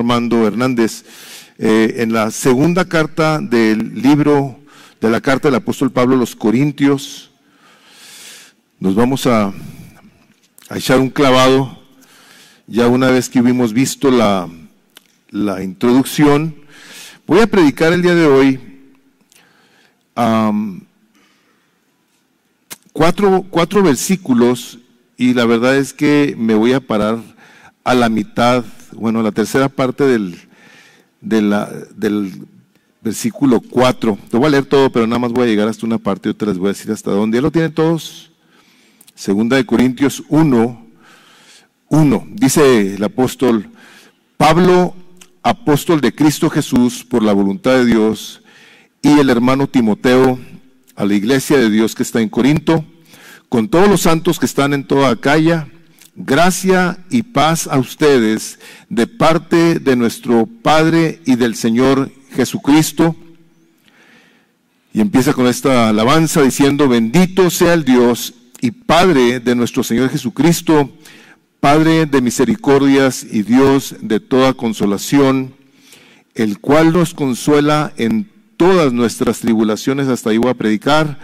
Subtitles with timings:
[0.00, 1.04] Armando Hernández,
[1.58, 4.60] eh, en la segunda carta del libro
[5.00, 7.32] de la carta del apóstol Pablo a los Corintios,
[8.78, 9.52] nos vamos a,
[10.70, 11.82] echar un clavado,
[12.68, 14.48] ya una vez que hubimos visto la,
[15.30, 16.54] la introducción,
[17.26, 18.60] voy a predicar el día de hoy
[22.92, 24.78] cuatro, cuatro versículos
[25.16, 27.18] y la verdad es que me voy a parar
[27.82, 28.64] a la mitad
[28.98, 30.38] bueno, la tercera parte del,
[31.20, 32.46] del
[33.00, 34.18] versículo 4.
[34.30, 36.34] Te voy a leer todo, pero nada más voy a llegar hasta una parte y
[36.34, 37.36] te les voy a decir hasta dónde.
[37.38, 38.30] ¿Ya lo tienen todos?
[39.14, 40.86] Segunda de Corintios 1,
[41.88, 42.26] 1.
[42.32, 43.70] Dice el apóstol
[44.36, 44.94] Pablo,
[45.42, 48.42] apóstol de Cristo Jesús por la voluntad de Dios,
[49.00, 50.38] y el hermano Timoteo
[50.96, 52.84] a la iglesia de Dios que está en Corinto,
[53.48, 55.68] con todos los santos que están en toda Acaya
[56.20, 58.58] Gracia y paz a ustedes
[58.88, 63.14] de parte de nuestro Padre y del Señor Jesucristo.
[64.92, 70.10] Y empieza con esta alabanza diciendo, bendito sea el Dios y Padre de nuestro Señor
[70.10, 70.90] Jesucristo,
[71.60, 75.54] Padre de misericordias y Dios de toda consolación,
[76.34, 81.16] el cual nos consuela en todas nuestras tribulaciones, hasta ahí voy a predicar,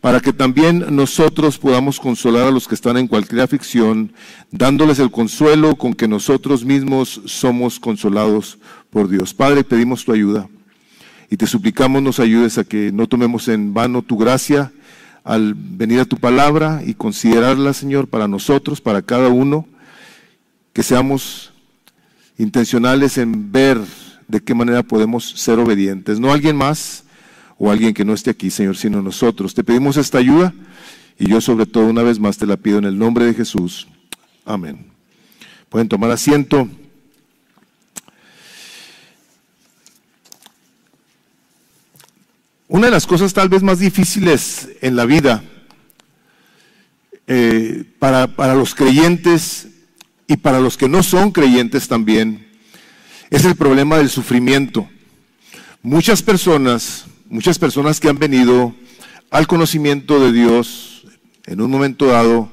[0.00, 4.12] para que también nosotros podamos consolar a los que están en cualquier aflicción,
[4.50, 8.58] dándoles el consuelo con que nosotros mismos somos consolados
[8.90, 9.32] por Dios.
[9.32, 10.48] Padre, pedimos tu ayuda
[11.30, 14.72] y te suplicamos nos ayudes a que no tomemos en vano tu gracia
[15.22, 19.64] al venir a tu palabra y considerarla, Señor, para nosotros, para cada uno,
[20.72, 21.52] que seamos
[22.36, 23.78] intencionales en ver
[24.30, 26.20] de qué manera podemos ser obedientes.
[26.20, 27.04] No alguien más,
[27.62, 29.52] o alguien que no esté aquí, Señor, sino nosotros.
[29.52, 30.54] Te pedimos esta ayuda
[31.18, 33.86] y yo sobre todo una vez más te la pido en el nombre de Jesús.
[34.46, 34.86] Amén.
[35.68, 36.66] Pueden tomar asiento.
[42.66, 45.44] Una de las cosas tal vez más difíciles en la vida
[47.26, 49.68] eh, para, para los creyentes
[50.26, 52.49] y para los que no son creyentes también
[53.30, 54.88] es el problema del sufrimiento.
[55.82, 58.74] Muchas personas muchas personas que han venido
[59.30, 61.06] al conocimiento de Dios
[61.46, 62.50] en un momento dado,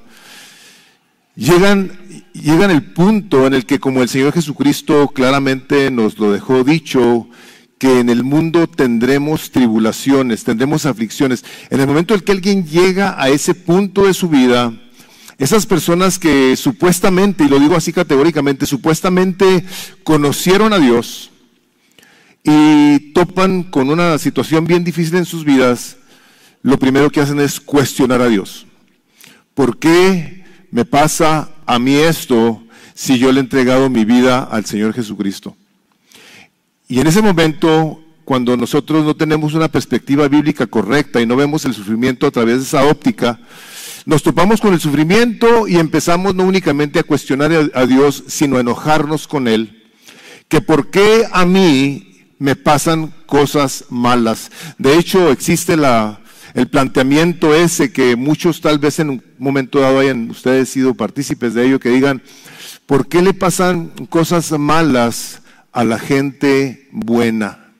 [1.35, 1.91] llegan,
[2.33, 7.27] llegan el punto en el que como el Señor Jesucristo claramente nos lo dejó dicho,
[7.79, 11.44] que en el mundo tendremos tribulaciones, tendremos aflicciones.
[11.69, 14.73] En el momento en que alguien llega a ese punto de su vida,
[15.37, 19.63] esas personas que supuestamente, y lo digo así categóricamente, supuestamente
[20.03, 21.31] conocieron a Dios,
[22.49, 25.97] y topan con una situación bien difícil en sus vidas,
[26.63, 28.65] lo primero que hacen es cuestionar a Dios.
[29.53, 34.65] ¿Por qué me pasa a mí esto si yo le he entregado mi vida al
[34.65, 35.57] Señor Jesucristo?
[36.87, 41.65] Y en ese momento, cuando nosotros no tenemos una perspectiva bíblica correcta y no vemos
[41.65, 43.41] el sufrimiento a través de esa óptica,
[44.07, 48.62] nos topamos con el sufrimiento y empezamos no únicamente a cuestionar a Dios, sino a
[48.62, 49.84] enojarnos con Él.
[50.47, 54.50] Que por qué a mí me pasan cosas malas.
[54.78, 56.22] De hecho, existe la,
[56.53, 61.53] el planteamiento ese que muchos tal vez en un momento dado hayan ustedes sido partícipes
[61.53, 62.24] de ello, que digan,
[62.85, 65.41] ¿por qué le pasan cosas malas
[65.74, 67.74] a la gente buena?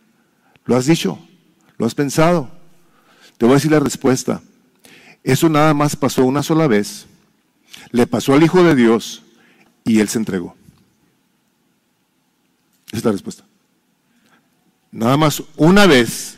[0.66, 1.26] ¿Lo has dicho?
[1.78, 2.52] ¿Lo has pensado?
[3.38, 4.42] Te voy a decir la respuesta.
[5.24, 7.06] Eso nada más pasó una sola vez.
[7.92, 9.24] Le pasó al Hijo de Dios
[9.84, 10.56] y Él se entregó.
[12.88, 13.44] Esa es la respuesta.
[14.92, 16.38] Nada más una vez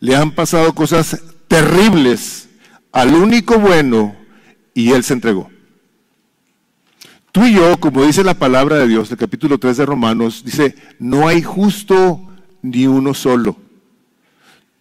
[0.00, 2.48] le han pasado cosas terribles
[2.92, 4.14] al único bueno
[4.74, 5.50] y él se entregó.
[7.32, 10.76] Tú y yo, como dice la palabra de Dios, el capítulo 3 de Romanos, dice,
[10.98, 12.28] no hay justo
[12.62, 13.56] ni uno solo.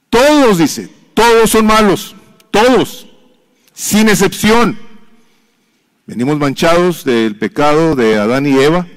[0.09, 2.15] Todos, dice, todos son malos,
[2.51, 3.07] todos,
[3.73, 4.77] sin excepción.
[6.05, 8.87] Venimos manchados del pecado de Adán y Eva.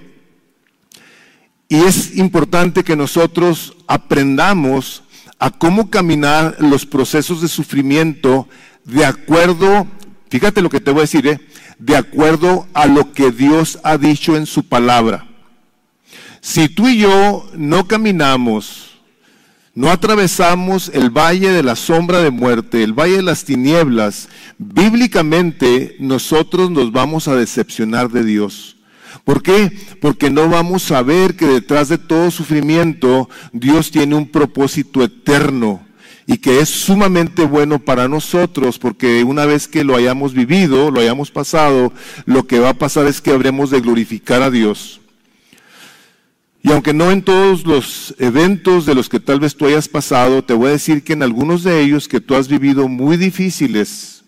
[1.68, 5.02] Y es importante que nosotros aprendamos
[5.38, 8.48] a cómo caminar los procesos de sufrimiento
[8.84, 9.86] de acuerdo,
[10.30, 11.40] fíjate lo que te voy a decir, ¿eh?
[11.78, 15.26] de acuerdo a lo que Dios ha dicho en su palabra.
[16.40, 18.95] Si tú y yo no caminamos,
[19.76, 25.96] no atravesamos el valle de la sombra de muerte, el valle de las tinieblas, bíblicamente
[26.00, 28.78] nosotros nos vamos a decepcionar de Dios.
[29.24, 29.70] ¿Por qué?
[30.00, 35.86] Porque no vamos a ver que detrás de todo sufrimiento Dios tiene un propósito eterno
[36.26, 41.00] y que es sumamente bueno para nosotros, porque una vez que lo hayamos vivido, lo
[41.00, 41.92] hayamos pasado,
[42.24, 45.00] lo que va a pasar es que habremos de glorificar a Dios.
[46.66, 50.42] Y aunque no en todos los eventos de los que tal vez tú hayas pasado,
[50.42, 54.24] te voy a decir que en algunos de ellos que tú has vivido muy difíciles,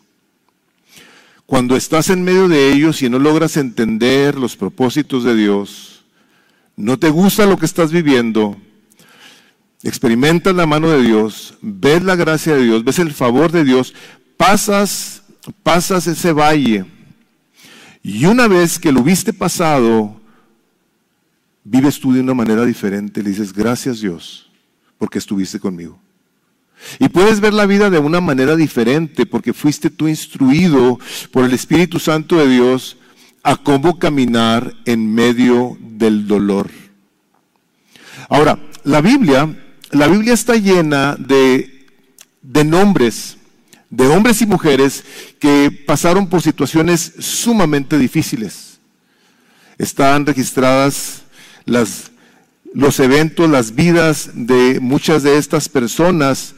[1.46, 6.05] cuando estás en medio de ellos y no logras entender los propósitos de Dios,
[6.76, 8.56] no te gusta lo que estás viviendo,
[9.82, 13.94] experimentas la mano de Dios, ves la gracia de Dios, ves el favor de Dios,
[14.37, 15.25] pasas,
[15.64, 16.85] pasas ese valle.
[18.00, 20.18] Y una vez que lo viste pasado,
[21.70, 23.23] vives tú de una manera diferente.
[23.23, 24.50] Le dices, gracias Dios,
[24.97, 25.99] porque estuviste conmigo.
[26.99, 30.99] Y puedes ver la vida de una manera diferente, porque fuiste tú instruido
[31.32, 32.97] por el Espíritu Santo de Dios
[33.43, 36.70] a cómo caminar en medio del dolor.
[38.29, 39.56] Ahora, la Biblia,
[39.91, 41.87] la Biblia está llena de,
[42.43, 43.38] de nombres,
[43.91, 45.05] de hombres y mujeres
[45.41, 48.79] que pasaron por situaciones sumamente difíciles.
[49.79, 51.25] Están registradas
[51.69, 52.11] las,
[52.75, 56.55] los eventos, las vidas de muchas de estas personas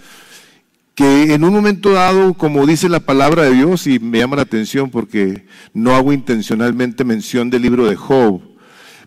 [0.94, 4.42] que en un momento dado, como dice la palabra de Dios, y me llama la
[4.42, 8.42] atención porque no hago intencionalmente mención del libro de Job,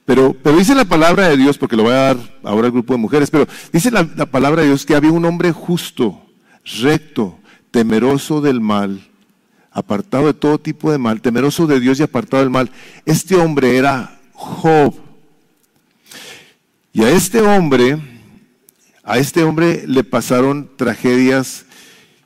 [0.06, 2.94] pero, pero dice la palabra de Dios, porque lo voy a dar ahora al grupo
[2.94, 6.22] de mujeres, pero dice la, la palabra de Dios que había un hombre justo,
[6.82, 7.38] recto,
[7.72, 9.02] temeroso del mal,
[9.72, 12.70] apartado de todo tipo de mal, temeroso de Dios y apartado del mal.
[13.06, 15.03] Este hombre era Job.
[16.96, 17.98] Y a este hombre,
[19.04, 21.66] a este hombre le pasaron tragedias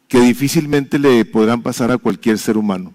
[0.09, 2.91] que difícilmente le podrán pasar a cualquier ser humano.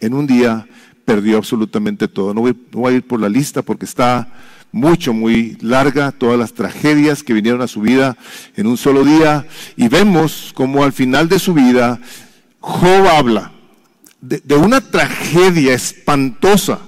[0.00, 0.68] En un día
[1.06, 2.34] perdió absolutamente todo.
[2.34, 4.30] No voy, a ir por la lista porque está
[4.72, 8.18] mucho, muy larga, todas las tragedias que vinieron a su vida
[8.54, 9.46] en un solo día.
[9.74, 11.98] Y vemos como al final de su vida,
[12.60, 13.52] Job habla
[14.20, 16.80] de una tragedia espantosa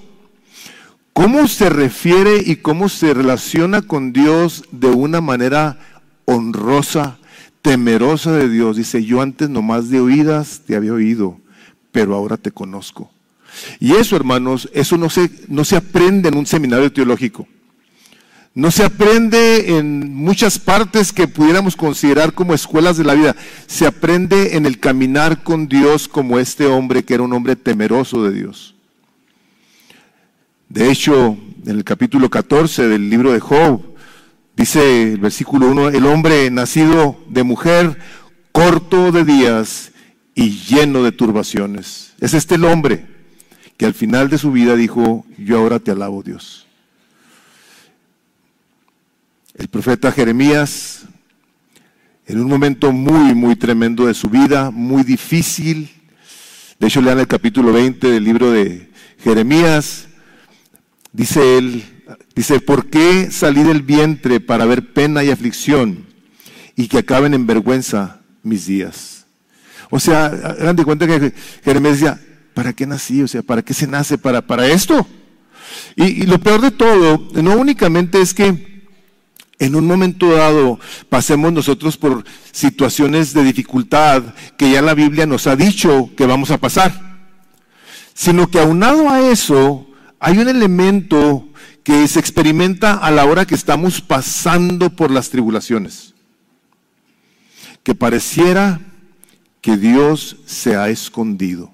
[1.18, 5.76] cómo se refiere y cómo se relaciona con Dios de una manera
[6.26, 7.18] honrosa,
[7.60, 8.76] temerosa de Dios.
[8.76, 11.36] Dice, yo antes nomás de oídas te había oído,
[11.90, 13.10] pero ahora te conozco.
[13.80, 17.48] Y eso, hermanos, eso no se, no se aprende en un seminario teológico.
[18.54, 23.34] No se aprende en muchas partes que pudiéramos considerar como escuelas de la vida.
[23.66, 28.22] Se aprende en el caminar con Dios como este hombre que era un hombre temeroso
[28.22, 28.76] de Dios.
[30.68, 33.82] De hecho, en el capítulo 14 del libro de Job,
[34.54, 37.98] dice el versículo 1, el hombre nacido de mujer,
[38.52, 39.92] corto de días
[40.34, 42.12] y lleno de turbaciones.
[42.20, 43.06] Es este el hombre
[43.78, 46.66] que al final de su vida dijo, yo ahora te alabo Dios.
[49.54, 51.04] El profeta Jeremías,
[52.26, 55.88] en un momento muy, muy tremendo de su vida, muy difícil,
[56.78, 60.07] de hecho lean el capítulo 20 del libro de Jeremías,
[61.12, 61.84] Dice él,
[62.34, 66.06] dice, ¿por qué salí del vientre para ver pena y aflicción
[66.76, 69.26] y que acaben en vergüenza mis días?
[69.90, 71.32] O sea, hagan de cuenta que
[71.64, 72.20] Jeremías decía,
[72.54, 73.22] ¿para qué nací?
[73.22, 74.18] O sea, ¿para qué se nace?
[74.18, 75.06] ¿Para, para esto?
[75.96, 78.78] Y, y lo peor de todo, no únicamente es que
[79.58, 80.78] en un momento dado
[81.08, 84.22] pasemos nosotros por situaciones de dificultad
[84.56, 87.18] que ya la Biblia nos ha dicho que vamos a pasar,
[88.14, 89.87] sino que aunado a eso,
[90.20, 91.48] hay un elemento
[91.82, 96.14] que se experimenta a la hora que estamos pasando por las tribulaciones,
[97.82, 98.80] que pareciera
[99.60, 101.72] que Dios se ha escondido.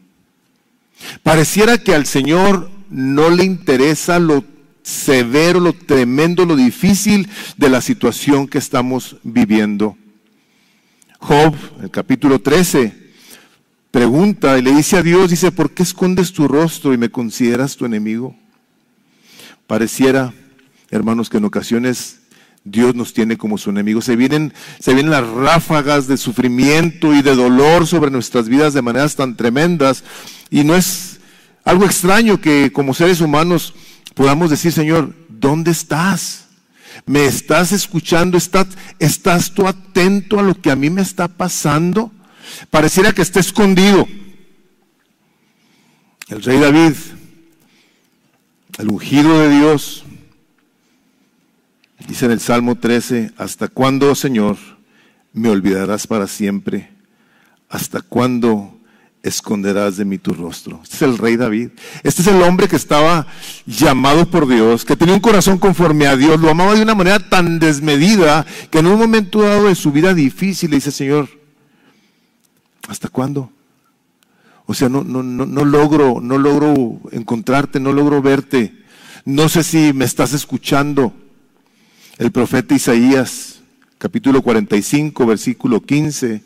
[1.23, 4.45] Pareciera que al Señor no le interesa lo
[4.83, 9.97] severo, lo tremendo, lo difícil de la situación que estamos viviendo.
[11.19, 13.04] Job, el capítulo 13,
[13.95, 17.77] pregunta y le dice a Dios, dice, ¿por qué escondes tu rostro y me consideras
[17.77, 18.35] tu enemigo?
[19.69, 20.35] Pareciera,
[20.91, 22.19] hermanos, que en ocasiones
[22.65, 24.01] Dios nos tiene como su enemigo.
[24.01, 28.83] Se vienen, se vienen las ráfagas de sufrimiento y de dolor sobre nuestras vidas de
[28.83, 30.03] maneras tan tremendas.
[30.51, 31.21] Y no es
[31.65, 33.75] algo extraño que como seres humanos
[34.15, 36.47] podamos decir, Señor, ¿dónde estás?
[37.07, 38.39] ¿Me estás escuchando?
[38.39, 38.67] ¿Estás,
[38.99, 42.11] ¿Estás tú atento a lo que a mí me está pasando?
[42.71, 44.07] Pareciera que está escondido.
[46.29, 46.95] El rey David,
[48.79, 50.05] el ungido de Dios,
[52.09, 54.57] dice en el Salmo 13, ¿hasta cuándo, Señor,
[55.35, 56.91] me olvidarás para siempre?
[57.69, 58.75] ¿Hasta cuándo
[59.23, 60.81] esconderás de mí tu rostro?
[60.83, 61.71] Este es el rey David.
[62.03, 63.27] Este es el hombre que estaba
[63.67, 67.19] llamado por Dios, que tenía un corazón conforme a Dios, lo amaba de una manera
[67.19, 71.44] tan desmedida que en un momento dado de su vida difícil le dice, Señor,
[72.89, 73.51] ¿Hasta cuándo?
[74.67, 78.85] O sea, no, no, no, no logro, no logro encontrarte, no logro verte.
[79.25, 81.13] No sé si me estás escuchando.
[82.19, 83.61] El profeta Isaías,
[83.99, 86.43] capítulo 45, versículo 15,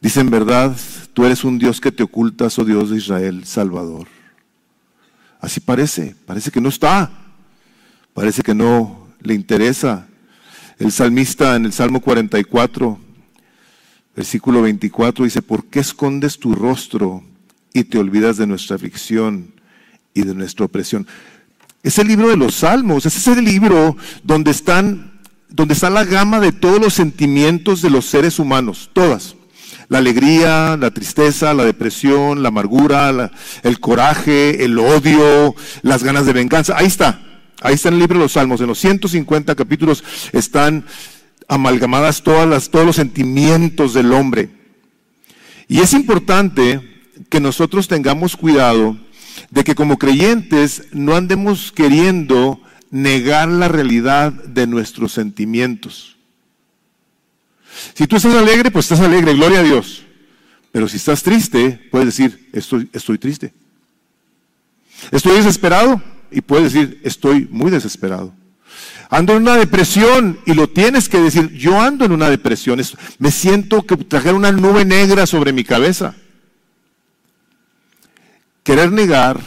[0.00, 0.76] dice en verdad,
[1.12, 4.08] tú eres un Dios que te ocultas, oh Dios de Israel, Salvador.
[5.40, 7.10] Así parece, parece que no está,
[8.14, 10.08] parece que no le interesa.
[10.78, 12.98] El salmista en el Salmo 44,
[14.16, 17.22] versículo 24 dice, ¿por qué escondes tu rostro
[17.74, 19.52] y te olvidas de nuestra aflicción
[20.14, 21.06] y de nuestra opresión?
[21.82, 25.12] Es el libro de los salmos, ese es el libro donde están
[25.48, 29.36] donde está la gama de todos los sentimientos de los seres humanos, todas.
[29.88, 33.30] La alegría, la tristeza, la depresión, la amargura,
[33.62, 36.76] el coraje, el odio, las ganas de venganza.
[36.76, 37.20] Ahí está.
[37.62, 38.60] Ahí está en el libro de los Salmos.
[38.60, 40.84] En los 150 capítulos están
[41.48, 44.50] amalgamadas todas las, todos los sentimientos del hombre.
[45.68, 46.80] Y es importante
[47.28, 48.96] que nosotros tengamos cuidado
[49.50, 52.60] de que como creyentes no andemos queriendo
[52.90, 56.16] negar la realidad de nuestros sentimientos.
[57.94, 60.04] Si tú estás alegre, pues estás alegre, gloria a Dios.
[60.72, 63.52] Pero si estás triste, puedes decir, estoy, estoy triste.
[65.10, 68.32] Estoy desesperado y puedes decir, estoy muy desesperado.
[69.08, 72.80] Ando en una depresión y lo tienes que decir, yo ando en una depresión,
[73.18, 76.14] me siento que trajera una nube negra sobre mi cabeza.
[78.64, 79.40] Querer negar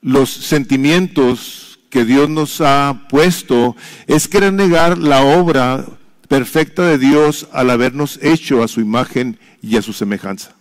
[0.00, 3.76] los sentimientos que Dios nos ha puesto
[4.06, 5.84] es querer negar la obra
[6.28, 10.54] perfecta de Dios al habernos hecho a su imagen y a su semejanza.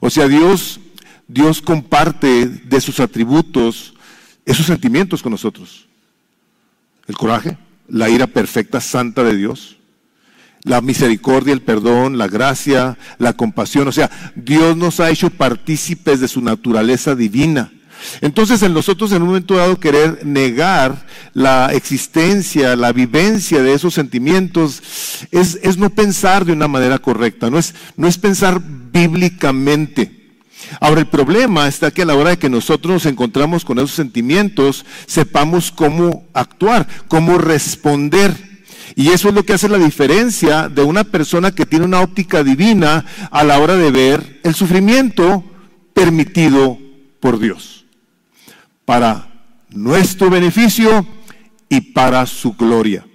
[0.00, 0.80] O sea, Dios,
[1.26, 3.94] Dios comparte de sus atributos
[4.44, 5.87] esos sentimientos con nosotros.
[7.08, 9.78] El coraje, la ira perfecta, santa de Dios,
[10.62, 13.88] la misericordia, el perdón, la gracia, la compasión.
[13.88, 17.72] O sea, Dios nos ha hecho partícipes de su naturaleza divina.
[18.20, 23.94] Entonces en nosotros en un momento dado querer negar la existencia, la vivencia de esos
[23.94, 24.82] sentimientos
[25.30, 28.60] es, no pensar de una manera correcta, no es, no es pensar
[28.92, 30.17] bíblicamente.
[30.80, 33.92] Ahora el problema está que a la hora de que nosotros nos encontramos con esos
[33.92, 38.34] sentimientos, sepamos cómo actuar, cómo responder.
[38.94, 42.42] Y eso es lo que hace la diferencia de una persona que tiene una óptica
[42.42, 45.44] divina a la hora de ver el sufrimiento
[45.94, 46.78] permitido
[47.20, 47.78] por Dios
[48.84, 49.28] para
[49.68, 51.06] nuestro beneficio
[51.68, 53.07] y para su gloria.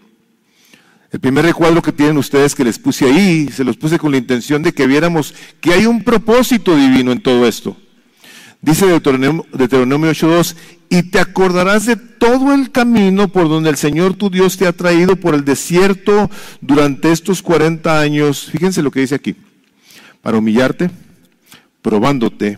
[1.13, 4.17] El primer recuadro que tienen ustedes que les puse ahí, se los puse con la
[4.17, 7.77] intención de que viéramos que hay un propósito divino en todo esto.
[8.63, 10.55] Dice Deuteronomio, Deuteronomio 8.2,
[10.89, 14.73] y te acordarás de todo el camino por donde el Señor tu Dios te ha
[14.73, 18.49] traído por el desierto durante estos 40 años.
[18.51, 19.35] Fíjense lo que dice aquí,
[20.23, 20.89] para humillarte,
[21.83, 22.57] probándote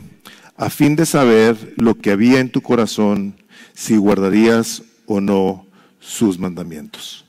[0.55, 3.35] a fin de saber lo que había en tu corazón,
[3.73, 5.65] si guardarías o no
[5.99, 7.24] sus mandamientos.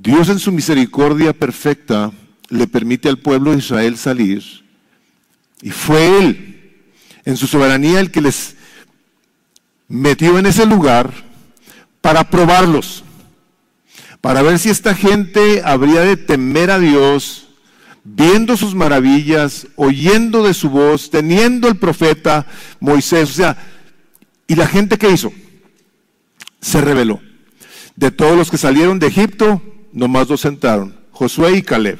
[0.00, 2.12] Dios en su misericordia perfecta
[2.50, 4.44] le permite al pueblo de Israel salir
[5.60, 6.84] y fue Él
[7.24, 8.54] en su soberanía el que les
[9.88, 11.12] metió en ese lugar
[12.00, 13.02] para probarlos,
[14.20, 17.48] para ver si esta gente habría de temer a Dios
[18.04, 22.46] viendo sus maravillas, oyendo de su voz, teniendo el profeta
[22.78, 23.30] Moisés.
[23.30, 23.56] O sea,
[24.46, 25.32] ¿y la gente qué hizo?
[26.60, 27.20] Se rebeló.
[27.96, 29.60] De todos los que salieron de Egipto,
[29.92, 31.98] nomás dos entraron, Josué y Caleb.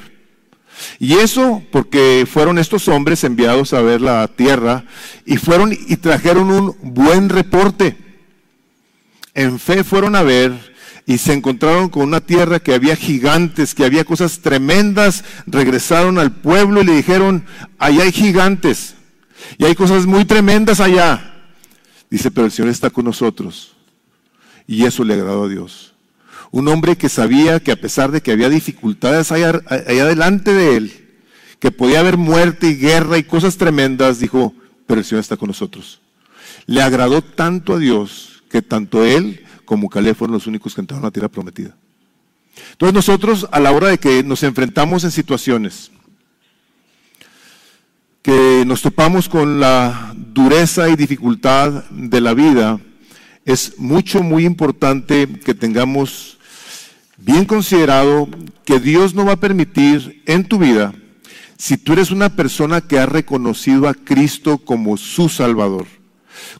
[0.99, 4.85] Y eso porque fueron estos hombres enviados a ver la tierra
[5.25, 7.97] y fueron y trajeron un buen reporte.
[9.33, 13.83] En fe fueron a ver y se encontraron con una tierra que había gigantes, que
[13.83, 17.45] había cosas tremendas, regresaron al pueblo y le dijeron,
[17.77, 18.95] allá hay gigantes
[19.57, 21.33] y hay cosas muy tremendas allá.
[22.09, 23.75] Dice, pero el Señor está con nosotros.
[24.67, 25.93] Y eso le agradó a Dios.
[26.51, 30.77] Un hombre que sabía que a pesar de que había dificultades allá, allá delante de
[30.77, 31.09] él,
[31.59, 34.53] que podía haber muerte y guerra y cosas tremendas, dijo,
[34.87, 36.01] pero el Señor está con nosotros.
[36.65, 41.03] Le agradó tanto a Dios que tanto él como Caleb fueron los únicos que entraron
[41.03, 41.75] a la tierra prometida.
[42.71, 45.91] Entonces nosotros a la hora de que nos enfrentamos en situaciones,
[48.23, 52.79] que nos topamos con la dureza y dificultad de la vida,
[53.45, 56.38] es mucho, muy importante que tengamos
[57.21, 58.27] bien considerado
[58.65, 60.93] que Dios no va a permitir en tu vida,
[61.57, 65.87] si tú eres una persona que ha reconocido a Cristo como su Salvador,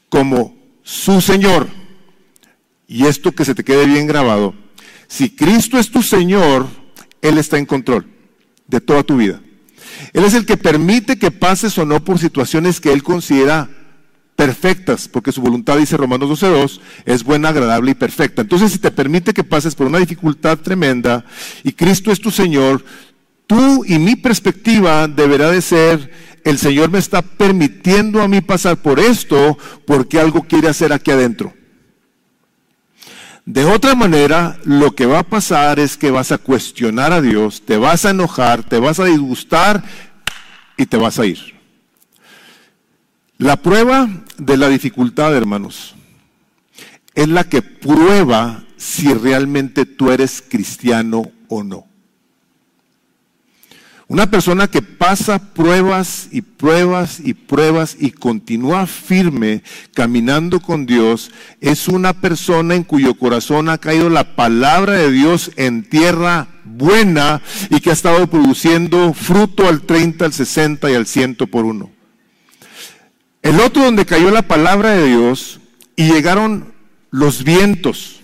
[0.08, 1.68] como su Señor,
[2.86, 4.54] y esto que se te quede bien grabado,
[5.08, 6.66] si Cristo es tu Señor,
[7.22, 8.06] Él está en control
[8.66, 9.40] de toda tu vida.
[10.12, 13.70] Él es el que permite que pases o no por situaciones que Él considera
[14.40, 18.40] perfectas, porque su voluntad, dice Romanos 12.2, es buena, agradable y perfecta.
[18.40, 21.26] Entonces, si te permite que pases por una dificultad tremenda
[21.62, 22.82] y Cristo es tu Señor,
[23.46, 26.10] tú y mi perspectiva deberá de ser,
[26.42, 31.10] el Señor me está permitiendo a mí pasar por esto porque algo quiere hacer aquí
[31.10, 31.52] adentro.
[33.44, 37.60] De otra manera, lo que va a pasar es que vas a cuestionar a Dios,
[37.66, 39.84] te vas a enojar, te vas a disgustar
[40.78, 41.59] y te vas a ir.
[43.40, 44.06] La prueba
[44.36, 45.94] de la dificultad, hermanos,
[47.14, 51.86] es la que prueba si realmente tú eres cristiano o no.
[54.08, 59.62] Una persona que pasa pruebas y pruebas y pruebas y continúa firme
[59.94, 61.30] caminando con Dios
[61.62, 67.40] es una persona en cuyo corazón ha caído la palabra de Dios en tierra buena
[67.70, 71.99] y que ha estado produciendo fruto al 30, al 60 y al 100 por uno.
[73.42, 75.60] El otro donde cayó la palabra de Dios
[75.96, 76.74] y llegaron
[77.10, 78.20] los vientos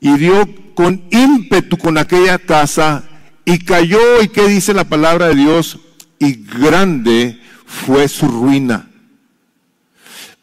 [0.00, 3.04] y dio con ímpetu con aquella casa
[3.44, 5.78] y cayó y qué dice la palabra de Dios
[6.18, 8.88] y grande fue su ruina.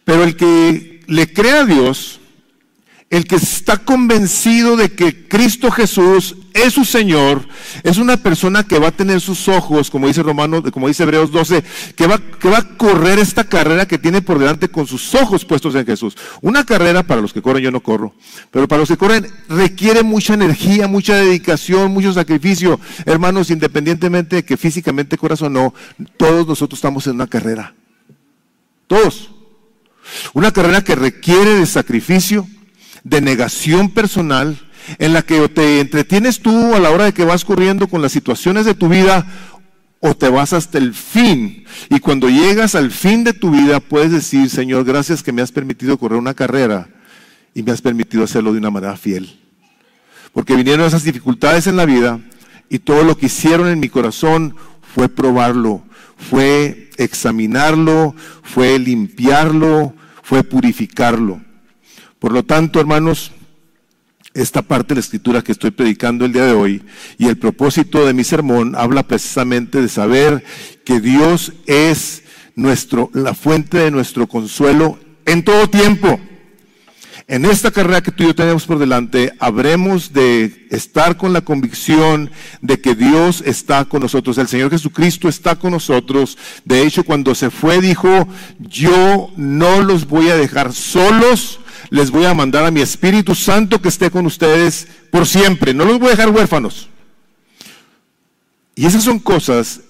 [0.04, 2.20] Pero el que le cree a Dios,
[3.10, 7.48] el que está convencido de que Cristo Jesús es su Señor,
[7.84, 11.32] es una persona que va a tener sus ojos, como dice Romanos, como dice Hebreos
[11.32, 11.64] 12,
[11.96, 15.46] que va, que va a correr esta carrera que tiene por delante con sus ojos
[15.46, 16.16] puestos en Jesús.
[16.42, 18.14] Una carrera para los que corren, yo no corro,
[18.52, 22.80] pero para los que corren requiere mucha energía, mucha dedicación, mucho sacrificio.
[23.06, 25.74] Hermanos, independientemente de que físicamente corras o no,
[26.18, 27.74] todos nosotros estamos en una carrera.
[28.88, 29.32] Todos.
[30.34, 32.48] Una carrera que requiere de sacrificio,
[33.04, 37.46] de negación personal, en la que te entretienes tú a la hora de que vas
[37.46, 39.26] corriendo con las situaciones de tu vida
[40.00, 41.66] o te vas hasta el fin.
[41.90, 45.52] Y cuando llegas al fin de tu vida puedes decir, Señor, gracias que me has
[45.52, 46.90] permitido correr una carrera
[47.54, 49.40] y me has permitido hacerlo de una manera fiel.
[50.34, 52.20] Porque vinieron esas dificultades en la vida
[52.70, 54.56] y todo lo que hicieron en mi corazón
[54.94, 55.84] fue probarlo,
[56.18, 61.42] fue examinarlo, fue limpiarlo, fue purificarlo.
[62.20, 63.32] Por lo tanto, hermanos,
[64.34, 66.84] esta parte de la escritura que estoy predicando el día de hoy
[67.18, 70.44] y el propósito de mi sermón habla precisamente de saber
[70.86, 72.24] que Dios es
[72.56, 76.20] nuestro, la fuente de nuestro consuelo en todo tiempo.
[77.30, 81.42] En esta carrera que tú y yo tenemos por delante, habremos de estar con la
[81.42, 82.32] convicción
[82.64, 84.40] de que Dios está con nosotros.
[84.40, 86.40] El Señor Jesucristo está con nosotros.
[86.66, 91.59] De hecho, cuando se fue, dijo, yo no los voy a dejar solos,
[91.90, 95.74] les voy a mandar a mi Espíritu Santo que esté con ustedes por siempre.
[95.74, 96.90] No los voy a dejar huérfanos.
[98.76, 99.82] Y esas son cosas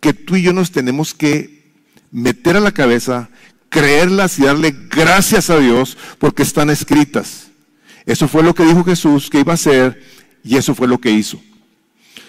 [0.00, 1.72] que tú y yo nos tenemos que
[2.10, 3.28] meter a la cabeza,
[3.68, 7.48] creerlas y darle gracias a Dios porque están escritas.
[8.06, 10.02] Eso fue lo que dijo Jesús que iba a hacer
[10.42, 11.40] y eso fue lo que hizo.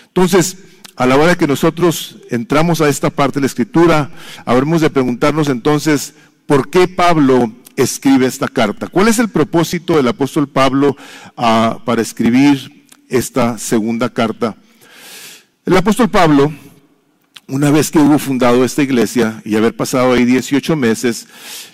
[0.07, 0.57] Entonces,
[0.97, 4.11] a la hora que nosotros entramos a esta parte de la escritura,
[4.43, 6.15] habremos de preguntarnos entonces,
[6.45, 8.87] ¿por qué Pablo escribe esta carta.
[8.87, 10.95] ¿Cuál es el propósito del apóstol Pablo
[11.37, 14.55] ah, para escribir esta segunda carta?
[15.65, 16.51] El apóstol Pablo,
[17.47, 21.27] una vez que hubo fundado esta iglesia y haber pasado ahí 18 meses,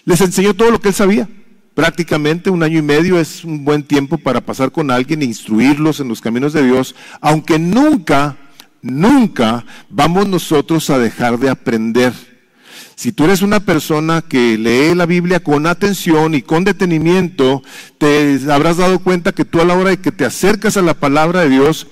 [0.04, 1.30] les enseñó todo lo que él sabía.
[1.74, 6.00] Prácticamente un año y medio es un buen tiempo para pasar con alguien e instruirlos
[6.00, 8.38] en los caminos de Dios, aunque nunca,
[8.82, 12.35] nunca vamos nosotros a dejar de aprender.
[12.96, 17.62] Si tú eres una persona que lee la Biblia con atención y con detenimiento,
[17.98, 20.94] te habrás dado cuenta que tú a la hora de que te acercas a la
[20.94, 21.88] palabra de Dios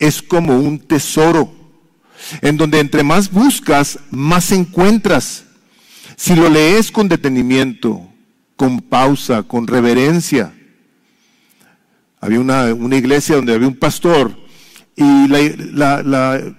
[0.00, 1.52] es como un tesoro,
[2.42, 5.44] en donde entre más buscas, más encuentras.
[6.16, 8.08] Si lo lees con detenimiento,
[8.56, 10.52] con pausa, con reverencia.
[12.20, 14.36] Había una, iglesia donde había un pastor
[14.96, 16.58] y la, la la,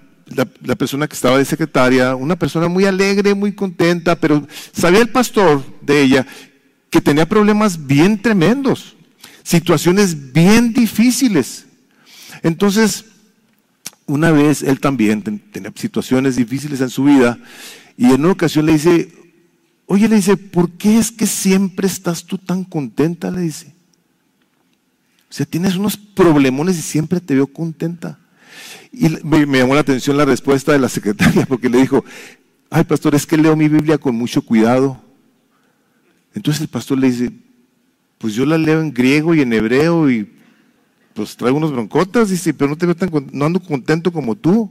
[0.76, 5.62] persona que estaba de secretaria, una persona muy alegre, muy contenta, pero sabía el pastor
[5.82, 6.26] de ella
[6.88, 8.96] que tenía problemas bien tremendos,
[9.42, 11.66] situaciones bien difíciles.
[12.42, 13.04] Entonces,
[14.06, 17.38] una vez él también tenía situaciones difíciles en su vida
[17.96, 19.12] y en una ocasión le dice,
[19.86, 23.30] oye, le dice, ¿por qué es que siempre estás tú tan contenta?
[23.30, 23.74] Le dice.
[25.28, 28.19] O sea, tienes unos problemones y siempre te veo contenta.
[28.92, 32.04] Y me, llamó la atención la respuesta de la secretaria porque le dijo,
[32.70, 35.00] ay pastor, es que leo mi Biblia con mucho cuidado.
[36.34, 37.32] Entonces el pastor le dice,
[38.18, 40.30] pues yo la leo en griego y en hebreo y
[41.14, 44.70] pues traigo unos broncotas, dice, pero no te veo tan, no ando contento como tú.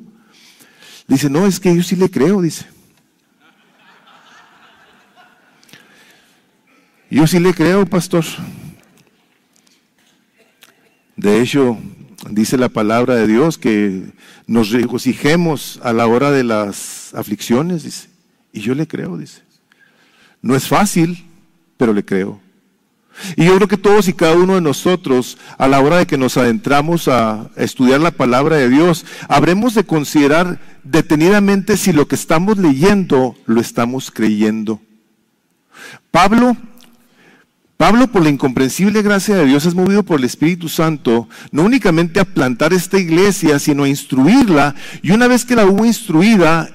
[1.07, 2.65] Dice, no, es que yo sí le creo, dice.
[7.09, 8.23] Yo sí le creo, pastor.
[11.15, 11.77] De hecho,
[12.29, 14.11] dice la palabra de Dios que
[14.47, 18.09] nos regocijemos a la hora de las aflicciones, dice.
[18.51, 19.41] Y yo le creo, dice.
[20.41, 21.25] No es fácil,
[21.77, 22.41] pero le creo.
[23.35, 26.17] Y yo creo que todos y cada uno de nosotros, a la hora de que
[26.17, 32.15] nos adentramos a estudiar la palabra de Dios, habremos de considerar detenidamente si lo que
[32.15, 34.79] estamos leyendo lo estamos creyendo.
[36.11, 36.55] Pablo,
[37.79, 42.19] Pablo por la incomprensible gracia de Dios es movido por el Espíritu Santo, no únicamente
[42.19, 44.75] a plantar esta iglesia, sino a instruirla.
[45.01, 46.69] Y una vez que la hubo instruida,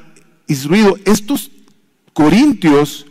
[0.46, 1.50] instruido, estos
[2.14, 3.04] corintios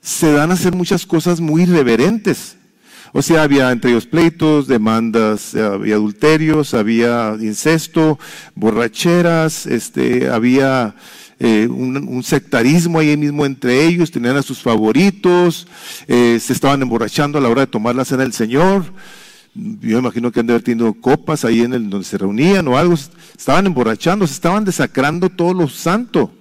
[0.00, 2.56] se dan a hacer muchas cosas muy irreverentes.
[3.12, 8.18] O sea, había entre ellos pleitos, demandas, había adulterios, había incesto,
[8.56, 10.96] borracheras, este, había
[11.38, 15.66] eh, un, sectarismo ahí mismo entre ellos, tenían a sus favoritos,
[16.06, 18.84] eh, se estaban emborrachando a la hora de tomar la cena del Señor.
[19.54, 22.76] Yo imagino que han de haber tenido copas ahí en el donde se reunían o
[22.76, 26.32] algo, estaban emborrachando, se estaban desacrando todo lo santo.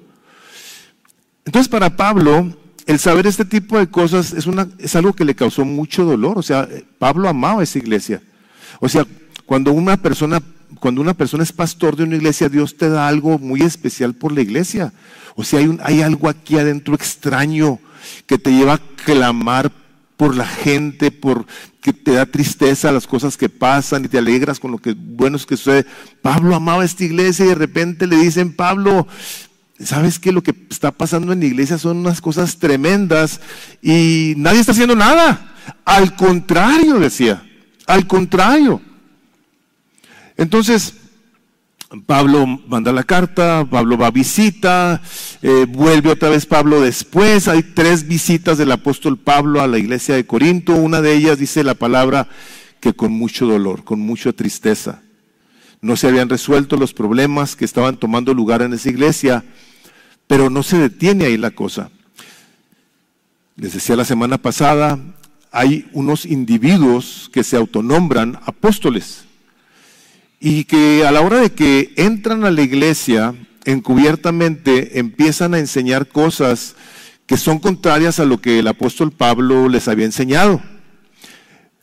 [1.45, 5.35] Entonces para Pablo, el saber este tipo de cosas es, una, es algo que le
[5.35, 6.37] causó mucho dolor.
[6.37, 6.67] O sea,
[6.99, 8.21] Pablo amaba esa iglesia.
[8.79, 9.05] O sea,
[9.45, 10.41] cuando una persona,
[10.83, 14.33] cuando una persona es pastor de una iglesia, Dios te da algo muy especial por
[14.33, 14.91] la iglesia.
[15.33, 17.79] O sea, hay, hay algo aquí adentro extraño
[18.25, 19.71] que te lleva a clamar
[20.17, 21.45] por la gente, por
[21.79, 25.37] que te da tristeza las cosas que pasan y te alegras con lo que bueno
[25.37, 25.85] es que sucede.
[26.21, 29.07] Pablo amaba esta iglesia y de repente le dicen, Pablo,
[29.79, 30.33] ¿Sabes qué?
[30.33, 33.39] Lo que está pasando en la iglesia son unas cosas tremendas
[33.81, 35.53] y nadie está haciendo nada.
[35.85, 37.41] Al contrario, decía,
[37.87, 38.81] al contrario.
[40.37, 40.95] Entonces,
[42.05, 45.01] Pablo manda la carta, Pablo va a visita,
[45.41, 47.47] eh, vuelve otra vez Pablo después.
[47.47, 50.73] Hay tres visitas del apóstol Pablo a la iglesia de Corinto.
[50.73, 52.27] Una de ellas dice la palabra
[52.79, 55.01] que con mucho dolor, con mucha tristeza.
[55.81, 59.43] No se habían resuelto los problemas que estaban tomando lugar en esa iglesia
[60.27, 61.89] pero no se detiene ahí la cosa.
[63.55, 64.99] Les decía la semana pasada,
[65.51, 69.25] hay unos individuos que se autonombran apóstoles
[70.45, 76.09] y que a la hora de que entran a la iglesia encubiertamente empiezan a enseñar
[76.09, 76.75] cosas
[77.25, 80.61] que son contrarias a lo que el apóstol Pablo les había enseñado.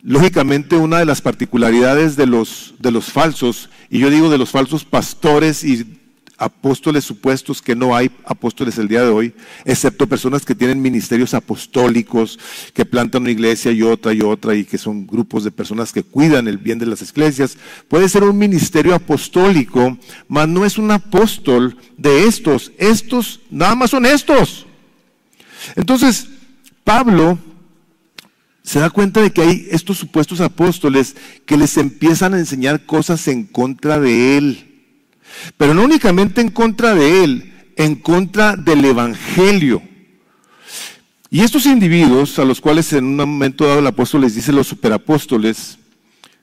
[0.03, 4.51] Lógicamente, una de las particularidades de los, de los falsos, y yo digo de los
[4.51, 5.99] falsos pastores y
[6.41, 9.35] apóstoles supuestos que no hay apóstoles el día de hoy,
[9.67, 12.39] excepto personas que tienen ministerios apostólicos,
[12.73, 16.03] que plantan una iglesia y otra y otra y que son grupos de personas que
[16.03, 17.59] cuidan el bien de las iglesias.
[17.89, 19.99] Puede ser un ministerio apostólico,
[20.29, 22.73] mas no es un apóstol de estos.
[22.79, 24.67] Estos nada más son estos.
[25.77, 26.27] Entonces,
[26.85, 27.39] Pablo
[28.63, 33.29] se da cuenta de que hay estos supuestos apóstoles que les empiezan a enseñar cosas
[33.29, 34.70] en contra de él.
[35.57, 39.83] Pero no únicamente en contra de él, en contra del Evangelio.
[41.31, 44.67] Y estos individuos, a los cuales en un momento dado el apóstol les dice los
[44.67, 45.79] superapóstoles,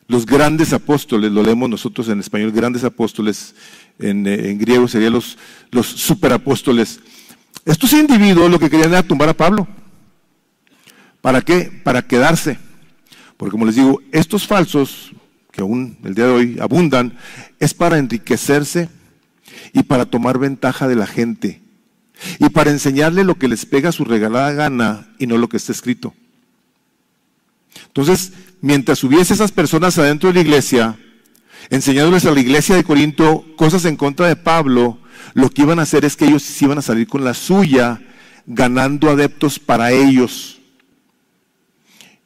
[0.07, 3.53] los grandes apóstoles, lo leemos nosotros en español, grandes apóstoles,
[3.99, 5.37] en, eh, griego serían los,
[5.71, 7.01] los superapóstoles.
[7.65, 9.67] Estos individuos lo que querían era tumbar a Pablo.
[11.21, 11.81] ¿Para qué?
[11.83, 12.57] Para quedarse.
[13.35, 15.11] Porque como les digo, estos falsos,
[15.57, 17.17] que aún el día de hoy abundan,
[17.59, 18.89] es para enriquecerse
[19.73, 21.61] y para tomar ventaja de la gente
[22.37, 25.57] y para enseñarle lo que les pega a su regalada gana y no lo que
[25.57, 26.13] está escrito.
[27.87, 30.99] Entonces, mientras hubiese esas personas adentro de la iglesia,
[31.71, 34.99] enseñándoles a la iglesia de Corinto cosas en contra de Pablo,
[35.33, 37.99] lo que iban a hacer es que ellos iban a salir con la suya,
[38.45, 40.59] ganando adeptos para ellos.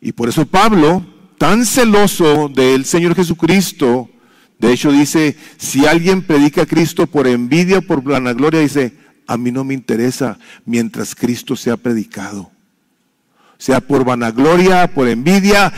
[0.01, 1.05] Y por eso Pablo
[1.41, 4.07] tan celoso del Señor Jesucristo,
[4.59, 8.93] de hecho dice, si alguien predica a Cristo por envidia o por vanagloria, dice,
[9.25, 12.51] a mí no me interesa mientras Cristo sea predicado.
[13.57, 15.73] Sea por vanagloria, por envidia,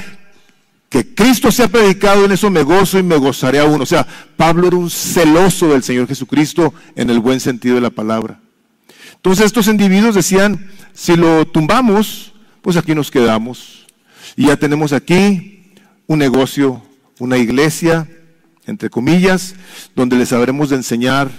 [0.90, 3.82] que Cristo sea predicado, en eso me gozo y me gozaré aún.
[3.82, 7.90] O sea, Pablo era un celoso del Señor Jesucristo en el buen sentido de la
[7.90, 8.42] palabra.
[9.16, 13.86] Entonces estos individuos decían, si lo tumbamos, pues aquí nos quedamos.
[14.36, 15.53] Y ya tenemos aquí
[16.08, 16.82] un negocio,
[17.20, 18.08] una iglesia,
[18.66, 19.56] entre comillas,
[19.96, 21.30] donde les sabremos de enseñar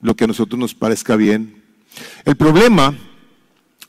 [0.00, 1.62] lo que a nosotros nos parezca bien.
[2.24, 2.94] El problema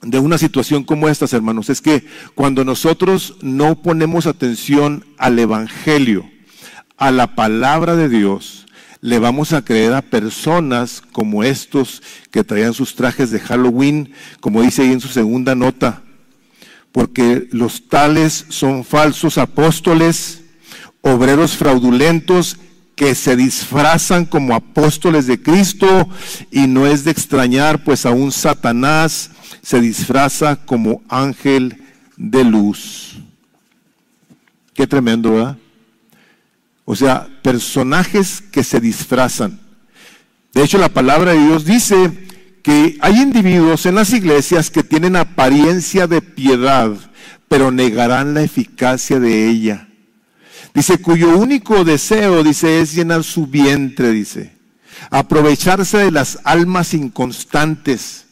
[0.02, 2.06] de una situación como esta, hermanos, es que
[2.36, 6.30] cuando nosotros no ponemos atención al Evangelio,
[6.98, 8.66] a la palabra de Dios,
[9.02, 14.62] le vamos a creer a personas como estos que traían sus trajes de Halloween, como
[14.62, 16.04] dice ahí en su segunda nota,
[16.92, 20.42] porque los tales son falsos apóstoles,
[21.02, 22.58] obreros fraudulentos
[22.96, 26.10] que se disfrazan como apóstoles de Cristo
[26.52, 29.30] y no es de extrañar, pues aún Satanás
[29.62, 31.84] se disfraza como ángel
[32.16, 33.20] de luz.
[34.74, 35.58] Qué tremendo, ¿verdad?
[36.86, 39.60] O sea, personajes que se disfrazan.
[40.54, 42.27] De hecho, la palabra de Dios dice
[42.68, 46.92] que hay individuos en las iglesias que tienen apariencia de piedad,
[47.48, 49.88] pero negarán la eficacia de ella.
[50.74, 54.52] Dice, cuyo único deseo, dice, es llenar su vientre, dice.
[55.12, 58.26] Aprovecharse de las almas inconstantes,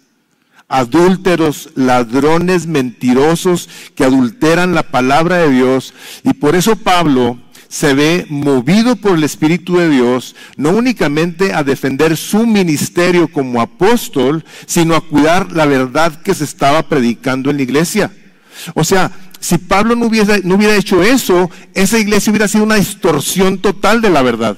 [0.67, 5.93] adúlteros, ladrones, mentirosos, que adulteran la palabra de Dios.
[6.25, 11.63] Y por eso Pablo se ve movido por el Espíritu de Dios, no únicamente a
[11.63, 17.58] defender su ministerio como apóstol, sino a cuidar la verdad que se estaba predicando en
[17.58, 18.12] la iglesia.
[18.73, 22.75] O sea, si Pablo no hubiera, no hubiera hecho eso, esa iglesia hubiera sido una
[22.75, 24.58] distorsión total de la verdad.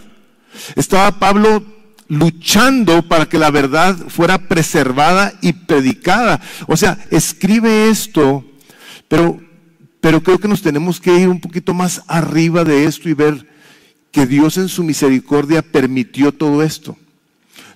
[0.76, 1.64] Estaba Pablo
[2.08, 6.40] luchando para que la verdad fuera preservada y predicada.
[6.68, 8.46] O sea, escribe esto,
[9.08, 9.40] pero,
[10.28, 13.48] creo que nos tenemos que ir un poquito más arriba de esto y ver
[14.12, 16.98] que Dios en su misericordia permitió todo esto.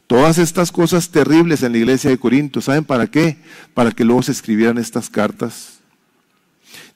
[0.05, 3.37] Todas estas cosas terribles en la iglesia de Corinto, ¿saben para qué?
[3.73, 5.81] Para que luego se escribieran estas cartas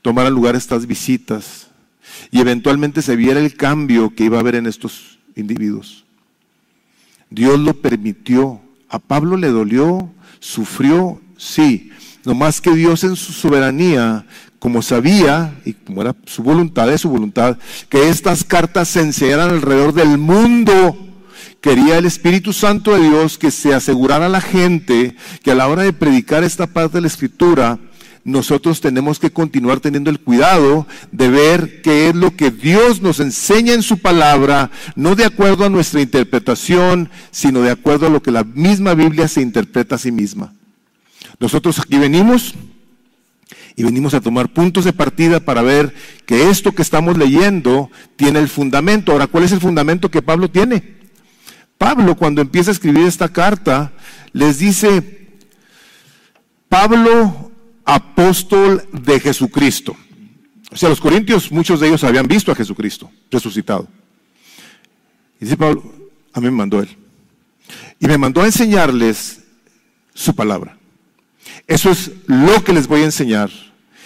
[0.05, 1.65] tomaran lugar estas visitas
[2.29, 6.05] y eventualmente se viera el cambio que iba a haber en estos individuos.
[7.31, 8.61] Dios lo permitió.
[8.87, 11.91] A Pablo le dolió, sufrió, sí.
[12.23, 14.27] No más que Dios en su soberanía,
[14.65, 19.51] como sabía, y como era su voluntad, es su voluntad, que estas cartas se enseñaran
[19.51, 20.97] alrededor del mundo.
[21.61, 25.67] Quería el Espíritu Santo de Dios que se asegurara a la gente que a la
[25.67, 27.77] hora de predicar esta parte de la Escritura,
[28.23, 33.19] nosotros tenemos que continuar teniendo el cuidado de ver qué es lo que Dios nos
[33.19, 38.23] enseña en su palabra, no de acuerdo a nuestra interpretación, sino de acuerdo a lo
[38.23, 40.55] que la misma Biblia se interpreta a sí misma.
[41.39, 42.55] Nosotros aquí venimos
[43.75, 45.93] y venimos a tomar puntos de partida para ver
[46.25, 49.11] que esto que estamos leyendo tiene el fundamento.
[49.11, 50.95] Ahora, ¿cuál es el fundamento que Pablo tiene?
[51.77, 53.91] Pablo, cuando empieza a escribir esta carta,
[54.31, 55.27] les dice,
[56.69, 57.51] Pablo,
[57.83, 59.95] apóstol de Jesucristo.
[60.71, 63.87] O sea, los corintios, muchos de ellos habían visto a Jesucristo resucitado.
[65.39, 65.83] Y dice Pablo,
[66.33, 66.89] a mí me mandó él.
[67.99, 69.41] Y me mandó a enseñarles
[70.13, 70.77] su palabra.
[71.67, 73.49] Eso es lo que les voy a enseñar.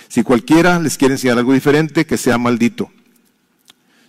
[0.10, 2.92] Si cualquiera les quiere enseñar algo diferente, que sea maldito.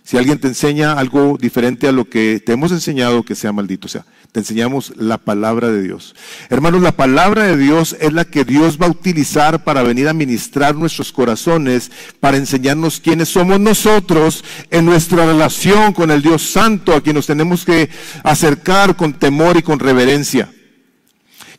[0.03, 3.85] Si alguien te enseña algo diferente a lo que te hemos enseñado, que sea maldito.
[3.85, 6.15] O sea, te enseñamos la palabra de Dios.
[6.49, 10.13] Hermanos, la palabra de Dios es la que Dios va a utilizar para venir a
[10.13, 16.95] ministrar nuestros corazones, para enseñarnos quiénes somos nosotros en nuestra relación con el Dios Santo,
[16.95, 17.89] a quien nos tenemos que
[18.23, 20.49] acercar con temor y con reverencia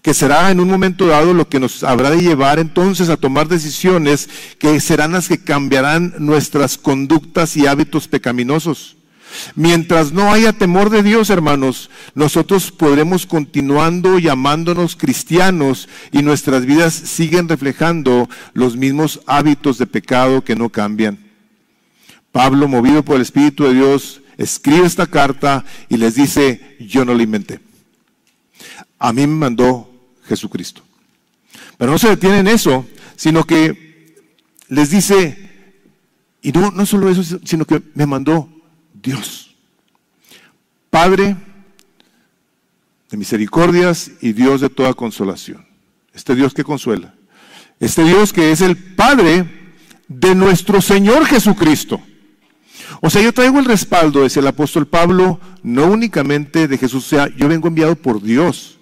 [0.02, 3.46] que será en un momento dado lo que nos habrá de llevar entonces a tomar
[3.46, 8.96] decisiones que serán las que cambiarán nuestras conductas y hábitos pecaminosos.
[9.54, 16.92] Mientras no haya temor de Dios, hermanos, nosotros podremos continuando llamándonos cristianos y nuestras vidas
[16.92, 21.18] siguen reflejando los mismos hábitos de pecado que no cambian.
[22.32, 27.14] Pablo, movido por el Espíritu de Dios, escribe esta carta y les dice, yo no
[27.14, 27.60] la inventé.
[28.98, 29.91] A mí me mandó
[30.32, 30.82] Jesucristo.
[31.76, 34.16] Pero no se detiene en eso, sino que
[34.68, 35.50] les dice,
[36.40, 38.48] y no, no solo eso, sino que me mandó
[38.94, 39.54] Dios.
[40.88, 41.36] Padre
[43.10, 45.66] de misericordias y Dios de toda consolación.
[46.14, 47.14] Este Dios que consuela.
[47.78, 49.74] Este Dios que es el Padre
[50.08, 52.00] de nuestro Señor Jesucristo.
[53.00, 57.08] O sea, yo traigo el respaldo, decía el apóstol Pablo, no únicamente de Jesús, o
[57.08, 58.78] sea, yo vengo enviado por Dios,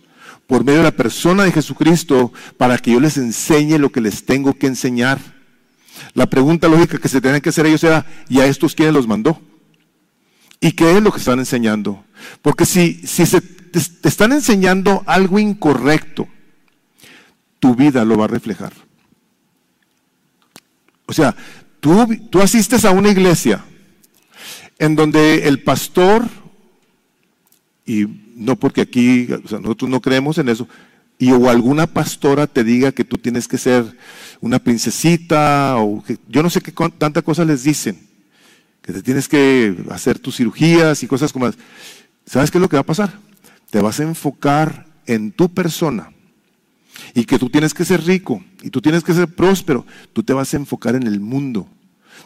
[0.50, 4.26] por medio de la persona de Jesucristo, para que yo les enseñe lo que les
[4.26, 5.20] tengo que enseñar.
[6.12, 9.06] La pregunta lógica que se tienen que hacer ellos era, ¿y a estos quién los
[9.06, 9.40] mandó?
[10.60, 12.04] ¿Y qué es lo que están enseñando?
[12.42, 16.26] Porque si, si se, te, están enseñando algo incorrecto,
[17.60, 18.72] tu vida lo va a reflejar.
[21.06, 21.36] O sea,
[21.78, 23.64] tú, tú asistes a una iglesia
[24.80, 26.28] en donde el pastor,
[27.90, 30.68] y no porque aquí, nosotros no creemos en eso,
[31.18, 33.84] y o alguna pastora te diga que tú tienes que ser
[34.40, 37.98] una princesita, o que, yo no sé qué tanta cosa les dicen
[38.80, 41.50] que te tienes que hacer tus cirugías y cosas como...
[42.24, 43.18] ¿Sabes qué es lo que va a pasar?
[43.70, 46.12] Te vas a enfocar en tu persona
[47.12, 50.32] y que tú tienes que ser rico y tú tienes que ser próspero, tú te
[50.32, 51.68] vas a enfocar en el mundo.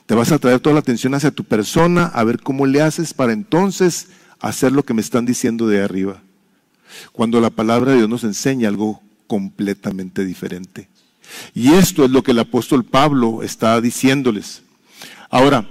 [0.07, 3.15] Te vas a traer toda la atención hacia tu persona, a ver cómo le haces
[3.15, 4.09] para entonces
[4.49, 6.23] hacer lo que me están diciendo de arriba.
[7.13, 10.89] Cuando la palabra de Dios nos enseña algo completamente diferente.
[11.55, 14.63] Y esto es lo que el apóstol Pablo está diciéndoles.
[15.31, 15.67] Ahora,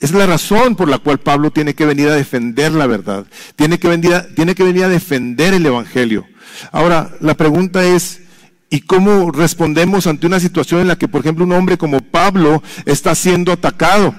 [0.00, 3.78] es la razón por la cual Pablo tiene que venir a defender la verdad, tiene
[3.78, 6.26] que venir a, tiene que venir a defender el Evangelio.
[6.72, 8.22] Ahora, la pregunta es,
[8.70, 12.62] ¿y cómo respondemos ante una situación en la que, por ejemplo, un hombre como Pablo
[12.84, 14.14] está siendo atacado?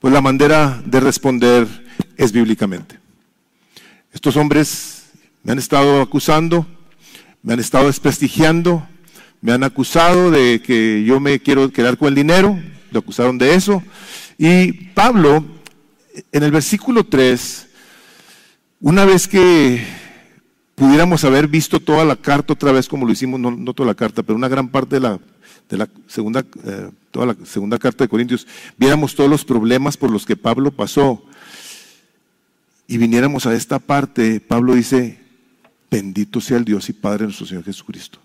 [0.00, 1.85] Pues la manera de responder
[2.16, 2.98] es bíblicamente.
[4.12, 5.04] Estos hombres
[5.42, 6.66] me han estado acusando,
[7.42, 8.86] me han estado desprestigiando,
[9.40, 12.58] me han acusado de que yo me quiero quedar con el dinero,
[12.90, 13.82] lo acusaron de eso.
[14.38, 15.44] Y Pablo,
[16.32, 17.66] en el versículo 3,
[18.80, 19.84] una vez que
[20.74, 24.22] pudiéramos haber visto toda la carta otra vez como lo hicimos, no, toda la carta,
[24.22, 29.14] pero una gran parte de la, segunda, eh, toda la segunda carta de Corintios, viéramos
[29.14, 31.24] todos los problemas por los que Pablo pasó
[32.88, 35.18] y viniéramos a esta parte, Pablo dice,
[35.90, 38.20] bendito sea el Dios y Padre de nuestro Señor Jesucristo.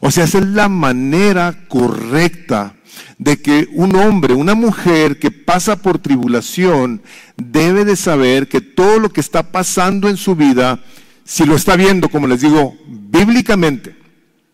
[0.00, 2.74] O sea, esa es la manera correcta
[3.18, 7.02] de que un hombre, una mujer que pasa por tribulación,
[7.36, 10.80] debe de saber que todo lo que está pasando en su vida,
[11.24, 13.96] si lo está viendo, como les digo, bíblicamente,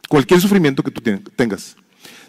[0.08, 1.02] cualquier sufrimiento que tú
[1.34, 1.76] tengas,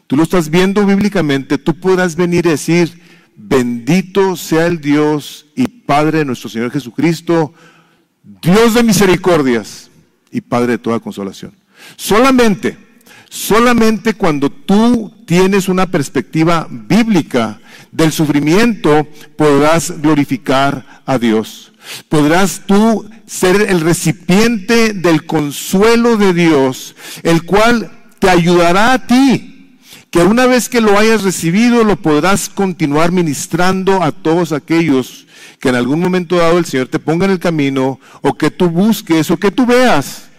[0.08, 3.00] tú lo estás viendo bíblicamente, tú podrás venir y decir,
[3.42, 7.54] bendito sea el Dios y Padre de nuestro Señor Jesucristo,
[8.42, 9.90] Dios de misericordias
[10.30, 11.54] y Padre de toda consolación.
[11.96, 12.78] Solamente,
[13.30, 21.72] solamente cuando tú tienes una perspectiva bíblica del sufrimiento, podrás glorificar a Dios.
[22.10, 29.59] Podrás tú ser el recipiente del consuelo de Dios, el cual te ayudará a ti,
[30.12, 35.28] que una vez que lo hayas recibido, lo podrás continuar ministrando a todos aquellos
[35.60, 38.70] que en algún momento dado el Señor te ponga en el camino, o que tú
[38.70, 40.30] busques, o que tú veas.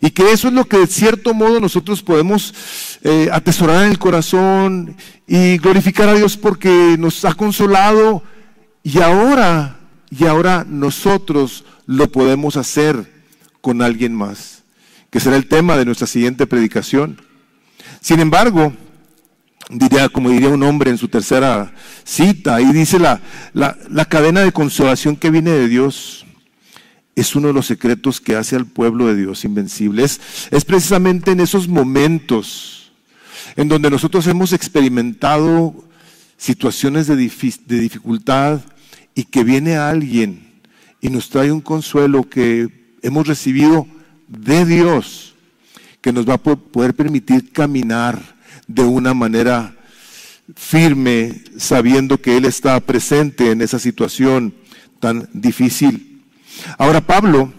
[0.00, 2.54] Y que eso es lo que de cierto modo nosotros podemos
[3.02, 4.96] eh, atesorar en el corazón
[5.26, 8.22] y glorificar a Dios porque nos ha consolado
[8.84, 13.12] y ahora, y ahora nosotros lo podemos hacer
[13.60, 14.62] con alguien más,
[15.10, 17.20] que será el tema de nuestra siguiente predicación.
[18.00, 18.72] Sin embargo,
[19.70, 21.72] diría, como diría un hombre en su tercera
[22.04, 23.20] cita, ahí dice la,
[23.52, 26.26] la, la cadena de consolación que viene de Dios
[27.20, 30.04] es uno de los secretos que hace al pueblo de Dios invencible.
[30.04, 30.20] Es,
[30.64, 32.92] precisamente en esos momentos
[33.56, 35.74] en donde nosotros hemos experimentado
[36.36, 38.60] situaciones de, de dificultad
[39.16, 40.60] y que viene alguien
[41.00, 42.68] y nos trae un consuelo que
[43.02, 43.88] hemos recibido
[44.28, 45.34] de Dios,
[46.08, 48.18] que nos va a poder permitir caminar
[48.66, 49.76] de una manera
[50.56, 54.54] firme, sabiendo que Él está presente en esa situación
[55.00, 56.24] tan difícil.
[56.78, 57.52] Ahora Pablo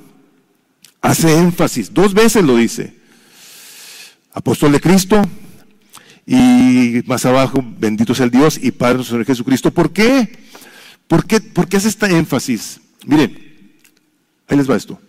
[0.99, 2.95] hace énfasis, dos veces lo dice,
[4.33, 5.21] apóstol de Cristo
[6.25, 9.69] y más abajo, bendito sea el Dios y Padre nuestro Señor Jesucristo.
[9.69, 10.39] ¿Por qué?
[11.07, 12.81] ¿Por qué, ¿Por qué hace esta énfasis?
[13.05, 13.25] Mire,
[14.47, 14.99] ahí les va esto.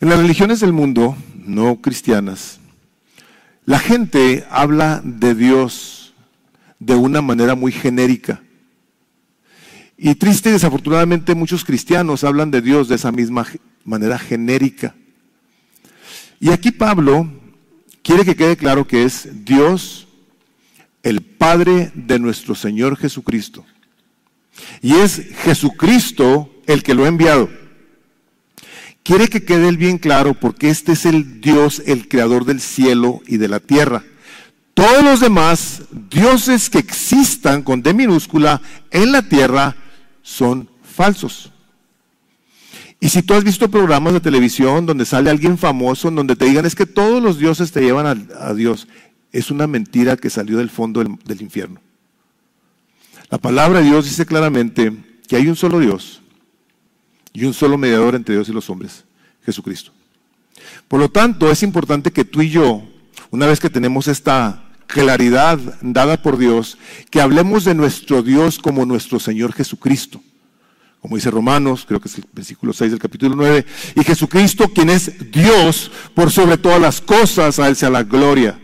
[0.00, 1.16] En las religiones del mundo,
[1.50, 2.60] no cristianas,
[3.66, 6.14] la gente habla de Dios
[6.78, 8.42] de una manera muy genérica.
[9.96, 13.46] Y triste y desafortunadamente muchos cristianos hablan de Dios de esa misma
[13.84, 14.94] manera genérica.
[16.40, 17.30] Y aquí Pablo
[18.02, 20.08] quiere que quede claro que es Dios,
[21.02, 23.66] el Padre de nuestro Señor Jesucristo.
[24.80, 27.50] Y es Jesucristo el que lo ha enviado.
[29.02, 33.38] Quiere que quede bien claro porque este es el Dios, el creador del cielo y
[33.38, 34.04] de la tierra.
[34.74, 38.60] Todos los demás dioses que existan con D minúscula
[38.90, 39.76] en la tierra
[40.22, 41.50] son falsos.
[43.00, 46.66] Y si tú has visto programas de televisión donde sale alguien famoso, donde te digan
[46.66, 48.86] es que todos los dioses te llevan a, Dios,
[49.32, 51.80] es una mentira que salió del fondo del, del infierno.
[53.30, 54.92] La palabra de Dios dice claramente
[55.26, 56.20] que hay un solo Dios
[57.32, 59.04] y un solo mediador entre Dios y los hombres,
[59.44, 59.92] Jesucristo.
[60.88, 62.82] Por lo tanto, es importante que tú y yo,
[63.30, 66.78] una vez que tenemos esta claridad dada por Dios,
[67.10, 70.20] que hablemos de nuestro Dios como nuestro Señor Jesucristo.
[71.00, 73.64] Como dice Romanos, creo que es el versículo 6 del capítulo 9,
[73.96, 78.58] y Jesucristo quien es Dios por sobre todas las cosas, a Él sea la gloria.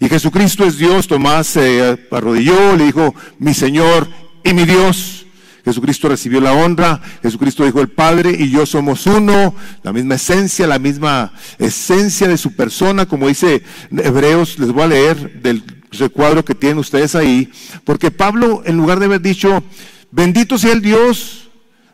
[0.00, 4.08] Y Jesucristo es Dios, Tomás se arrodilló, le dijo, mi Señor
[4.42, 5.21] y mi Dios.
[5.64, 10.66] Jesucristo recibió la honra, Jesucristo dijo el Padre y yo somos uno, la misma esencia,
[10.66, 16.44] la misma esencia de su persona, como dice Hebreos, les voy a leer del recuadro
[16.44, 17.50] que tienen ustedes ahí,
[17.84, 19.62] porque Pablo en lugar de haber dicho,
[20.10, 21.48] bendito sea el Dios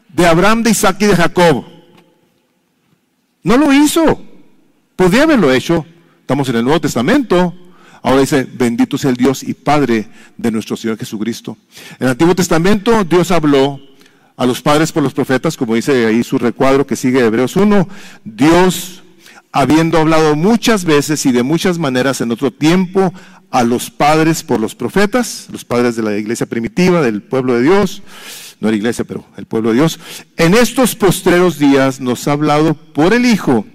[0.08, 1.64] de Abraham, de Isaac y de Jacob,
[3.42, 4.22] no lo hizo,
[4.96, 5.84] podía haberlo hecho,
[6.20, 7.54] estamos en el Nuevo Testamento,
[8.02, 11.56] Ahora dice, bendito sea el Dios y Padre de nuestro Señor Jesucristo.
[11.98, 13.80] En el Antiguo Testamento Dios habló
[14.36, 17.88] a los padres por los profetas, como dice ahí su recuadro que sigue Hebreos 1.
[18.24, 19.02] Dios,
[19.50, 23.12] habiendo hablado muchas veces y de muchas maneras en otro tiempo
[23.50, 27.62] a los padres por los profetas, los padres de la iglesia primitiva, del pueblo de
[27.62, 28.02] Dios,
[28.60, 29.98] no la iglesia, pero el pueblo de Dios,
[30.36, 33.66] en estos postreros días nos ha hablado por el Hijo,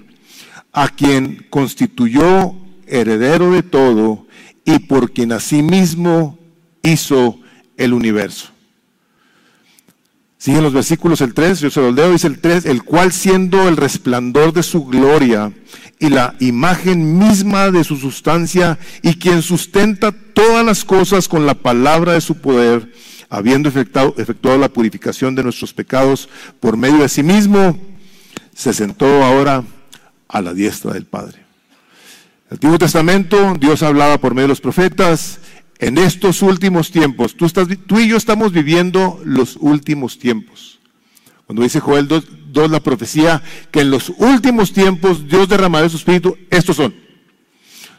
[0.72, 2.56] a quien constituyó
[2.88, 4.26] heredero de todo
[4.66, 6.40] y por quien asimismo
[6.82, 7.40] hizo
[7.78, 8.50] el universo.
[10.38, 13.66] Siguen los versículos el 3, yo se los leo, dice el 3, el cual siendo
[13.70, 15.54] el resplandor de su gloria
[16.00, 21.54] y la imagen misma de su sustancia y quien sustenta todas las cosas con la
[21.54, 22.92] palabra de su poder,
[23.30, 26.28] habiendo efectuado, efectuado la purificación de nuestros pecados
[26.60, 27.80] por medio de sí mismo,
[28.54, 29.64] se sentó ahora
[30.28, 31.40] a la diestra del Padre.
[32.50, 35.40] El Antiguo Testamento, Dios hablaba por medio de los profetas.
[35.80, 40.80] En estos últimos tiempos, tú, estás, tú y yo estamos viviendo los últimos tiempos.
[41.46, 43.42] Cuando dice Joel 2, la profecía,
[43.72, 46.96] que en los últimos tiempos Dios derramará su espíritu, estos son.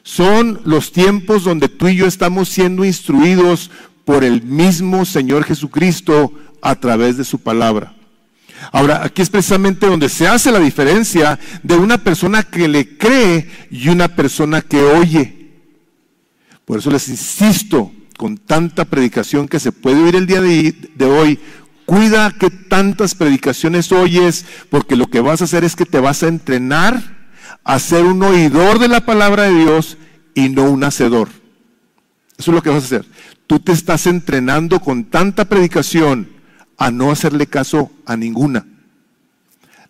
[0.03, 3.71] Son los tiempos donde tú y yo estamos siendo instruidos
[4.05, 6.33] por el mismo Señor Jesucristo
[6.63, 7.95] a través de su palabra.
[8.73, 13.49] Ahora, aquí es precisamente donde se hace la diferencia de una persona que le cree
[13.71, 15.45] y una persona que oye.
[16.65, 21.39] Por eso les insisto, con tanta predicación que se puede oír el día de, hoy,
[21.85, 26.23] cuida que tantas predicaciones oyes, porque lo que vas a hacer es que te vas
[26.23, 27.29] a entrenar
[27.65, 29.99] a ser un oidor de la palabra de Dios
[30.35, 31.29] y no un hacedor.
[32.39, 33.07] Eso es lo que vas a hacer.
[33.47, 36.34] Tú te estás entrenando con tanta predicación
[36.79, 38.67] a no hacerle caso a ninguna.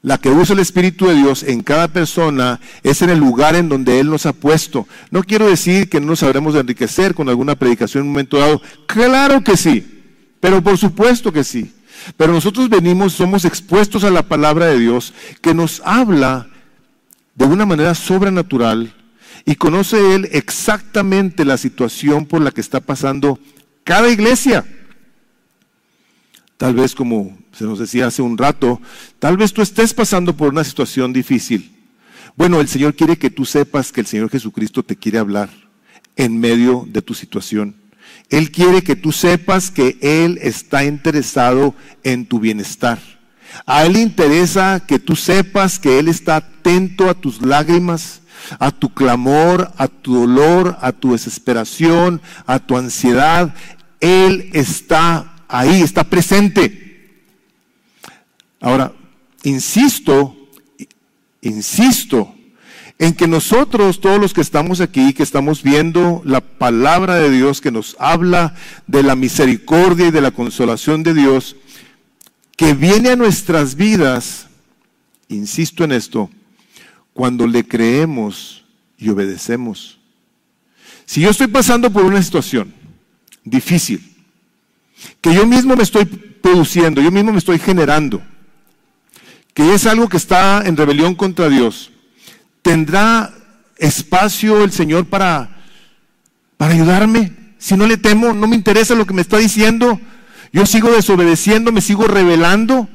[0.05, 3.71] La que usa el Espíritu de Dios en cada persona es en el lugar en
[3.71, 4.87] donde Él nos ha puesto.
[5.11, 8.39] No quiero decir que no nos sabremos de enriquecer con alguna predicación en un momento
[8.39, 8.61] dado.
[8.87, 10.05] Claro que sí,
[10.41, 11.73] pero por supuesto que sí.
[12.19, 16.49] Pero nosotros venimos, somos expuestos a la palabra de Dios que nos habla
[17.35, 18.93] de una manera sobrenatural
[19.47, 23.39] y conoce Él exactamente la situación por la que está pasando
[23.85, 24.67] cada iglesia.
[26.57, 28.81] Tal vez como se nos decía hace un rato,
[29.19, 31.75] tal vez tú estés pasando por una situación difícil.
[32.37, 35.51] Bueno, el Señor quiere que tú sepas que el Señor Jesucristo te quiere hablar
[36.17, 37.77] en medio de tu situación.
[38.31, 42.99] Él quiere que tú sepas que Él está interesado en tu bienestar.
[43.67, 48.23] A Él interesa que tú sepas que Él está atento a tus lágrimas,
[48.59, 53.55] a tu clamor, a tu dolor, a tu desesperación, a tu ansiedad.
[54.01, 57.23] Él está ahí, está presente.
[58.61, 58.93] Ahora,
[59.45, 60.37] insisto,
[61.43, 62.35] insisto
[62.99, 67.61] en que nosotros, todos los que estamos aquí, que estamos viendo la palabra de Dios
[67.61, 68.55] que nos habla
[68.87, 71.57] de la misericordia y de la consolación de Dios,
[72.57, 74.49] que viene a nuestras vidas,
[75.29, 76.31] insisto en esto,
[77.13, 78.65] cuando le creemos
[78.99, 79.99] y obedecemos.
[81.05, 82.73] Si yo estoy pasando por una situación
[83.45, 84.14] difícil,
[85.21, 88.23] que yo mismo me estoy produciendo, yo mismo me estoy generando,
[89.53, 91.91] que es algo que está en rebelión contra Dios,
[92.63, 93.33] ¿tendrá
[93.77, 95.65] espacio el Señor para,
[96.57, 97.33] para ayudarme?
[97.59, 100.01] Si no le temo, no me interesa lo que me está diciendo,
[100.53, 102.89] yo sigo desobedeciendo, me sigo rebelando,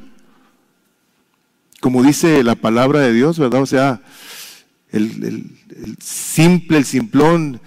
[1.80, 3.62] como dice la palabra de Dios, ¿verdad?
[3.62, 4.00] O sea,
[4.92, 5.50] el,
[6.00, 7.60] simple, el simplón,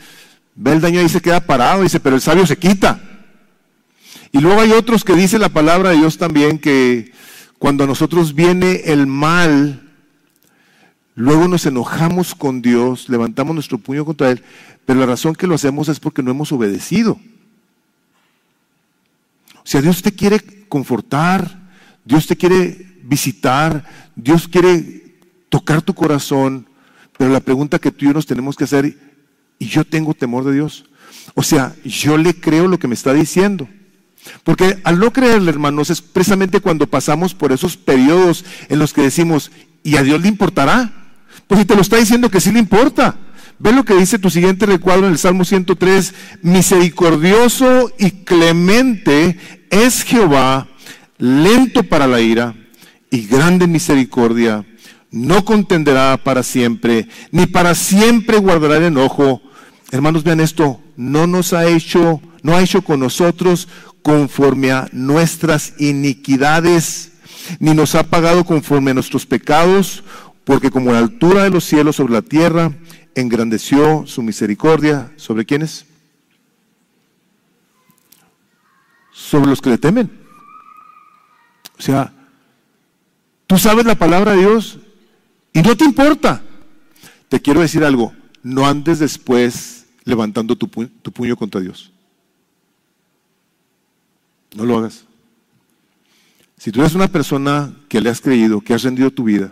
[0.55, 3.01] ve el daño y se queda parado, dice, pero el sabio se quita.
[4.33, 7.13] Y luego hay otros que dice la palabra de Dios también que
[7.59, 9.93] cuando a nosotros viene el mal,
[11.13, 14.43] luego nos enojamos con Dios, levantamos nuestro puño contra Él,
[14.87, 17.19] pero la razón que lo hacemos es porque no hemos obedecido.
[19.57, 21.69] O sea, Dios te quiere confortar,
[22.03, 25.15] Dios te quiere visitar, Dios quiere
[25.49, 26.65] tocar tu corazón,
[27.19, 28.97] pero la pregunta que tú y yo nos tenemos que hacer,
[29.59, 30.85] ¿y yo tengo temor de Dios?
[31.35, 33.69] O sea, yo le creo lo que me está diciendo.
[34.43, 39.01] Porque al no creerle, hermanos, es precisamente cuando pasamos por esos periodos en los que
[39.01, 39.51] decimos,
[39.83, 40.91] ¿y a Dios le importará?
[41.47, 43.15] Pues si te lo está diciendo que sí le importa.
[43.59, 49.37] Ve lo que dice tu siguiente recuadro en el Salmo 103, misericordioso y clemente
[49.69, 50.67] es Jehová,
[51.17, 52.55] lento para la ira
[53.09, 54.65] y grande misericordia,
[55.11, 59.41] no contenderá para siempre, ni para siempre guardará el enojo.
[59.91, 63.67] Hermanos, vean esto, no nos ha hecho, no ha hecho con nosotros
[64.03, 67.13] conforme a nuestras iniquidades,
[67.59, 70.03] ni nos ha pagado conforme a nuestros pecados,
[70.43, 72.73] porque como la altura de los cielos sobre la tierra,
[73.15, 75.11] engrandeció su misericordia.
[75.15, 75.85] ¿Sobre quiénes?
[79.11, 80.11] Sobre los que le temen.
[81.79, 82.13] O sea,
[83.47, 84.79] tú sabes la palabra de Dios
[85.53, 86.43] y no te importa.
[87.29, 91.92] Te quiero decir algo, no andes después levantando tu, tu puño contra Dios.
[94.55, 95.05] No lo hagas.
[96.57, 99.51] Si tú eres una persona que le has creído, que has rendido tu vida,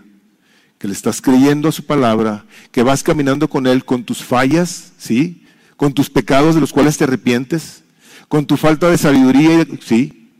[0.77, 4.93] que le estás creyendo a su palabra, que vas caminando con Él con tus fallas,
[4.97, 5.45] ¿sí?
[5.75, 7.83] Con tus pecados de los cuales te arrepientes,
[8.27, 10.31] con tu falta de sabiduría, ¿sí?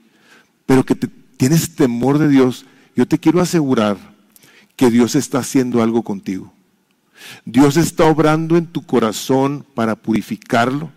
[0.65, 3.97] Pero que tienes temor de Dios, yo te quiero asegurar
[4.75, 6.53] que Dios está haciendo algo contigo.
[7.45, 10.91] Dios está obrando en tu corazón para purificarlo,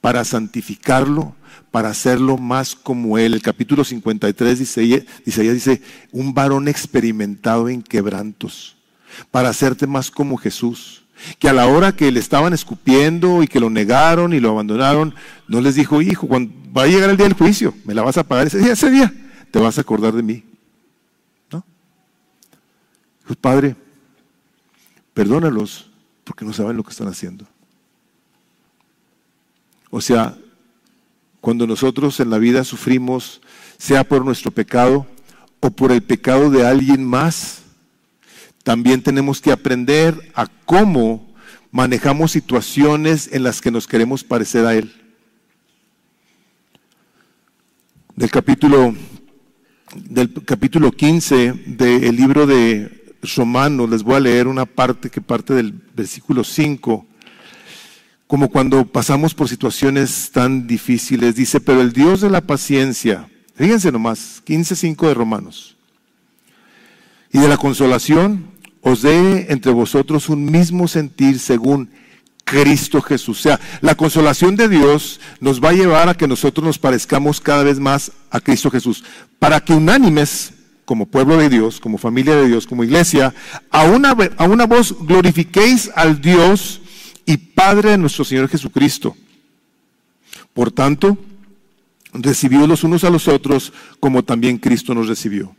[0.00, 1.34] para santificarlo,
[1.74, 3.34] para hacerlo más como Él.
[3.34, 8.76] El capítulo 53 dice, dice, dice, un varón experimentado en quebrantos
[9.32, 11.02] para hacerte más como Jesús.
[11.40, 15.16] Que a la hora que le estaban escupiendo y que lo negaron y lo abandonaron,
[15.48, 18.18] no les dijo, hijo, cuando va a llegar el día del juicio, me la vas
[18.18, 19.12] a pagar ese día, ese día,
[19.50, 20.44] te vas a acordar de mí.
[21.50, 21.64] ¿No?
[23.26, 23.74] Pues, Padre,
[25.12, 25.90] perdónalos
[26.22, 27.44] porque no saben lo que están haciendo.
[29.90, 30.38] O sea,
[31.44, 33.42] cuando nosotros en la vida sufrimos,
[33.76, 35.06] sea por nuestro pecado
[35.60, 37.64] o por el pecado de alguien más,
[38.62, 41.34] también tenemos que aprender a cómo
[41.70, 44.90] manejamos situaciones en las que nos queremos parecer a Él.
[48.16, 48.94] Del capítulo,
[49.96, 55.52] del capítulo 15 del libro de Romanos, les voy a leer una parte que parte
[55.52, 57.06] del versículo 5,
[58.26, 63.92] como cuando pasamos por situaciones tan difíciles, dice, pero el Dios de la paciencia, fíjense
[63.92, 65.76] nomás, 15.5 de Romanos,
[67.32, 68.46] y de la consolación,
[68.80, 71.90] os dé entre vosotros un mismo sentir según
[72.44, 73.40] Cristo Jesús.
[73.40, 77.40] O sea, la consolación de Dios nos va a llevar a que nosotros nos parezcamos
[77.40, 79.04] cada vez más a Cristo Jesús,
[79.38, 80.52] para que unánimes,
[80.84, 83.34] como pueblo de Dios, como familia de Dios, como iglesia,
[83.70, 86.82] a una, a una voz glorifiquéis al Dios
[87.26, 89.16] y Padre de nuestro Señor Jesucristo.
[90.52, 91.18] Por tanto,
[92.12, 95.54] recibió los unos a los otros como también Cristo nos recibió.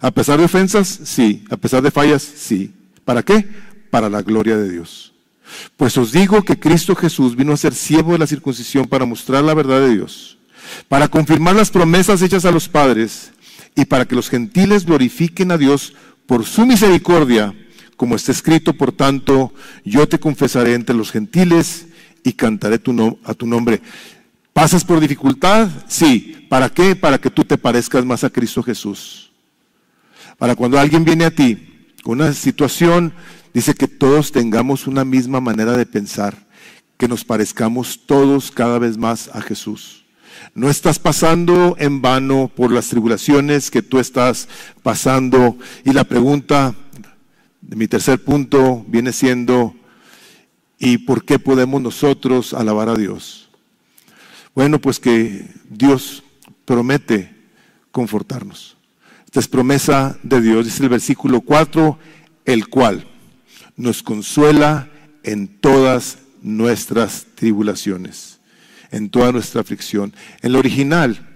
[0.00, 1.44] A pesar de ofensas, sí.
[1.50, 2.72] A pesar de fallas, sí.
[3.04, 3.48] ¿Para qué?
[3.90, 5.12] Para la gloria de Dios.
[5.76, 9.44] Pues os digo que Cristo Jesús vino a ser siervo de la circuncisión para mostrar
[9.44, 10.38] la verdad de Dios,
[10.88, 13.30] para confirmar las promesas hechas a los padres
[13.76, 15.92] y para que los gentiles glorifiquen a Dios
[16.26, 17.54] por su misericordia,
[17.96, 19.52] como está escrito, por tanto,
[19.84, 21.86] yo te confesaré entre los gentiles
[22.22, 23.80] y cantaré tu a tu nombre.
[24.52, 25.68] ¿Pasas por dificultad?
[25.86, 26.46] Sí.
[26.48, 26.96] ¿Para qué?
[26.96, 29.30] Para que tú te parezcas más a Cristo Jesús.
[30.38, 33.12] Para cuando alguien viene a ti con una situación,
[33.52, 36.46] dice que todos tengamos una misma manera de pensar,
[36.96, 40.04] que nos parezcamos todos cada vez más a Jesús.
[40.54, 44.48] No estás pasando en vano por las tribulaciones que tú estás
[44.82, 45.56] pasando.
[45.84, 46.74] Y la pregunta
[47.74, 49.74] mi tercer punto viene siendo,
[50.78, 53.48] ¿y por qué podemos nosotros alabar a Dios?
[54.54, 56.22] Bueno, pues que Dios
[56.64, 57.34] promete
[57.90, 58.76] confortarnos.
[59.24, 61.98] Esta es promesa de Dios, dice el versículo 4,
[62.44, 63.06] el cual
[63.76, 64.88] nos consuela
[65.24, 68.38] en todas nuestras tribulaciones,
[68.92, 70.14] en toda nuestra aflicción.
[70.42, 71.28] En lo original,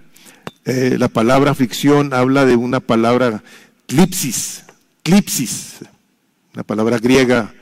[0.65, 3.43] eh, la palabra aflicción habla de una palabra
[3.87, 4.63] clipsis,
[5.03, 5.79] clipsis,
[6.53, 7.53] una palabra griega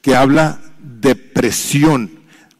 [0.00, 2.10] que habla de presión,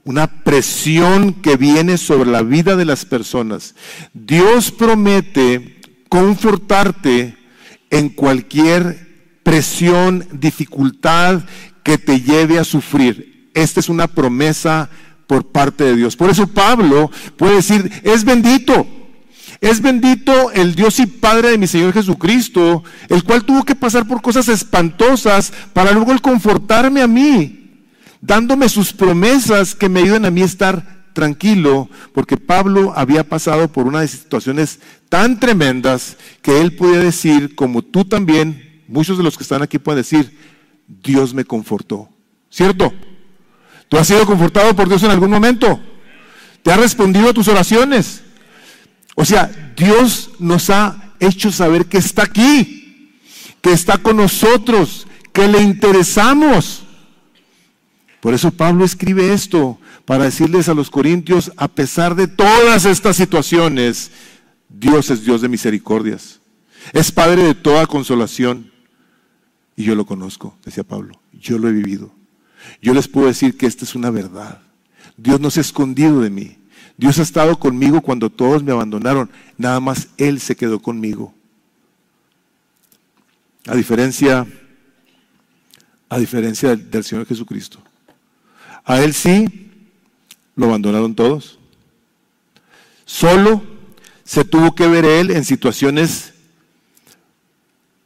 [0.04, 3.74] una presión que viene sobre la vida de las personas.
[4.12, 7.36] Dios promete confortarte
[7.90, 11.42] en cualquier presión, dificultad
[11.82, 13.50] que te lleve a sufrir.
[13.54, 14.88] Esta es una promesa
[15.26, 16.16] por parte de Dios.
[16.16, 18.86] Por eso Pablo puede decir, es bendito.
[19.64, 24.06] Es bendito el Dios y Padre de mi Señor Jesucristo, el cual tuvo que pasar
[24.06, 27.80] por cosas espantosas para luego el confortarme a mí,
[28.20, 33.68] dándome sus promesas que me ayuden a mí a estar tranquilo porque Pablo había pasado
[33.68, 39.38] por unas situaciones tan tremendas que él podía decir, como tú también, muchos de los
[39.38, 40.38] que están aquí pueden decir,
[40.86, 42.10] Dios me confortó.
[42.50, 42.92] ¿Cierto?
[43.88, 45.80] ¿Tú has sido confortado por Dios en algún momento?
[46.62, 48.23] ¿Te ha respondido a tus oraciones?
[49.14, 53.12] O sea, Dios nos ha hecho saber que está aquí,
[53.60, 56.82] que está con nosotros, que le interesamos.
[58.20, 63.16] Por eso Pablo escribe esto, para decirles a los corintios, a pesar de todas estas
[63.16, 64.10] situaciones,
[64.68, 66.40] Dios es Dios de misericordias.
[66.92, 68.70] Es Padre de toda consolación.
[69.76, 71.20] Y yo lo conozco, decía Pablo.
[71.32, 72.12] Yo lo he vivido.
[72.82, 74.60] Yo les puedo decir que esta es una verdad.
[75.16, 76.58] Dios no se ha escondido de mí.
[76.96, 79.30] Dios ha estado conmigo cuando todos me abandonaron.
[79.58, 81.34] Nada más Él se quedó conmigo.
[83.66, 84.46] A diferencia,
[86.08, 87.78] a diferencia del, del Señor Jesucristo.
[88.84, 89.70] A Él sí
[90.54, 91.58] lo abandonaron todos.
[93.04, 93.62] Solo
[94.24, 96.34] se tuvo que ver Él en situaciones,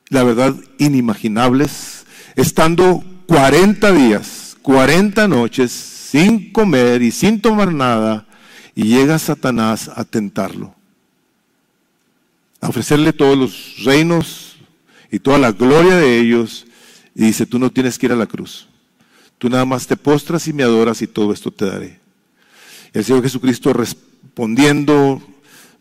[0.08, 8.27] la verdad, inimaginables, estando 40 días, 40 noches sin comer y sin tomar nada,
[8.78, 10.72] y llega Satanás a tentarlo,
[12.60, 14.56] a ofrecerle todos los reinos
[15.10, 16.64] y toda la gloria de ellos,
[17.12, 18.68] y dice, tú no tienes que ir a la cruz,
[19.36, 21.98] tú nada más te postras y me adoras y todo esto te daré.
[22.92, 25.20] El Señor Jesucristo respondiendo,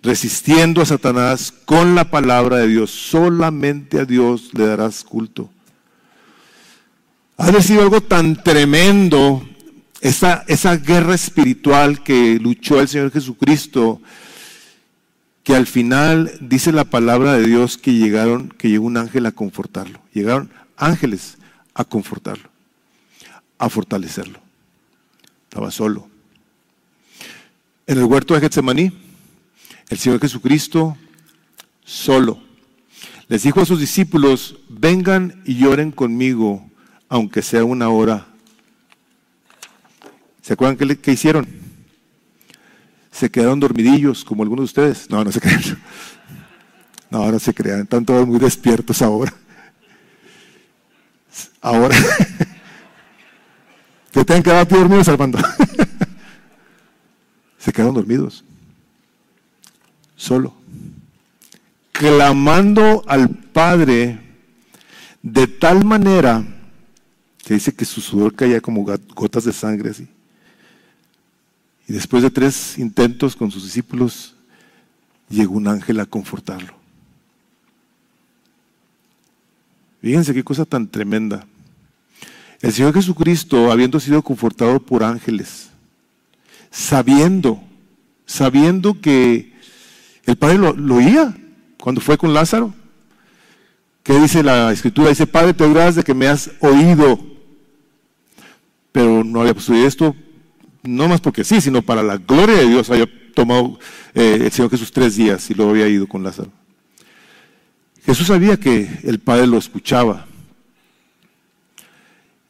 [0.02, 5.52] resistiendo a Satanás con la palabra de Dios, solamente a Dios le darás culto.
[7.38, 9.48] Ha sido algo tan tremendo
[10.02, 14.02] esa, esa guerra espiritual que luchó el Señor Jesucristo,
[15.43, 19.32] que al final dice la palabra de Dios que llegaron, que llegó un ángel a
[19.32, 20.00] confortarlo.
[20.14, 21.38] Llegaron ángeles
[21.74, 22.50] a confortarlo,
[23.58, 24.39] a fortalecerlo.
[25.50, 26.10] Estaba solo.
[27.86, 28.91] En el huerto de Getsemaní,
[29.89, 30.98] el Señor Jesucristo
[31.86, 32.48] solo
[33.30, 36.70] les dijo a sus discípulos, vengan y lloren conmigo,
[37.10, 38.28] aunque sea una hora
[40.48, 41.45] ¿Se acuerdan qué, hicieron?
[43.12, 45.10] Se quedaron dormidillos, como algunos de ustedes.
[45.10, 45.62] No, no se crean.
[47.10, 47.82] No, ahora se crean.
[47.82, 49.34] Están todos muy despiertos ahora.
[51.60, 51.98] Ahora.
[54.14, 55.38] Que tengan que quedado dormidos, Armando.
[57.60, 58.43] Se quedaron dormidos.
[60.16, 60.56] Solo.
[61.91, 64.20] Clamando al Padre
[65.22, 66.43] de tal manera
[67.43, 68.84] que dice que su sudor caía como
[69.14, 70.08] gotas de sangre así.
[71.88, 74.35] Y después de tres intentos con sus discípulos,
[75.29, 76.73] llegó un ángel a confortarlo.
[80.01, 81.47] Fíjense qué cosa tan tremenda.
[82.61, 85.69] El Señor Jesucristo, habiendo sido confortado por ángeles,
[86.71, 87.63] sabiendo,
[88.25, 89.53] sabiendo que
[90.25, 91.38] el Padre lo, oía
[91.79, 92.73] cuando fue con Lázaro.
[94.03, 95.09] ¿Qué dice la Escritura?
[95.09, 97.19] Dice, Padre, te gracias de que me has oído.
[98.91, 100.15] Pero no había posible esto
[100.88, 103.79] no más porque sí, sino para la gloria de Dios había tomado
[104.13, 106.51] eh, el Señor Jesús tres días y luego había ido con Lázaro.
[108.05, 110.25] Jesús sabía que el Padre lo escuchaba.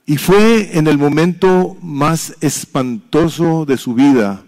[0.06, 4.46] Y fue en el momento más espantoso de su vida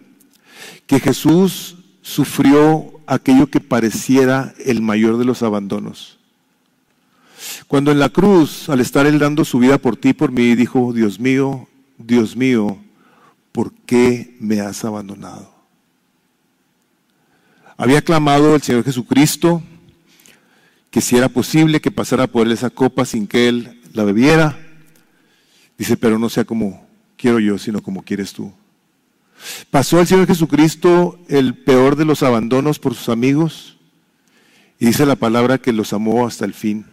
[0.88, 6.20] que Jesús sufrió aquello que pareciera el mayor de los abandonos.
[7.68, 10.56] Cuando en la cruz, al estar Él dando su vida por ti y por mí,
[10.56, 11.68] dijo, Dios mío,
[11.98, 12.78] Dios mío,
[13.52, 15.54] ¿por qué me has abandonado?
[17.78, 19.64] Había clamado el Señor Jesucristo
[20.92, 24.60] que si era posible que pasara por él esa copa sin que él la bebiera.
[25.78, 26.86] Dice, pero no sea como
[27.16, 28.52] quiero yo, sino como quieres tú.
[29.72, 33.78] Pasó el Señor Jesucristo el peor de los abandonos por sus amigos
[34.80, 36.86] y dice la palabra que los amó hasta el fin.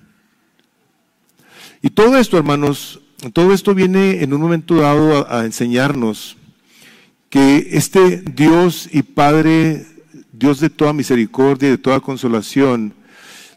[1.82, 3.00] Y todo esto, hermanos,
[3.32, 6.36] todo esto viene en un momento dado a, a enseñarnos
[7.30, 9.86] que este Dios y Padre,
[10.32, 12.94] Dios de toda misericordia y de toda consolación,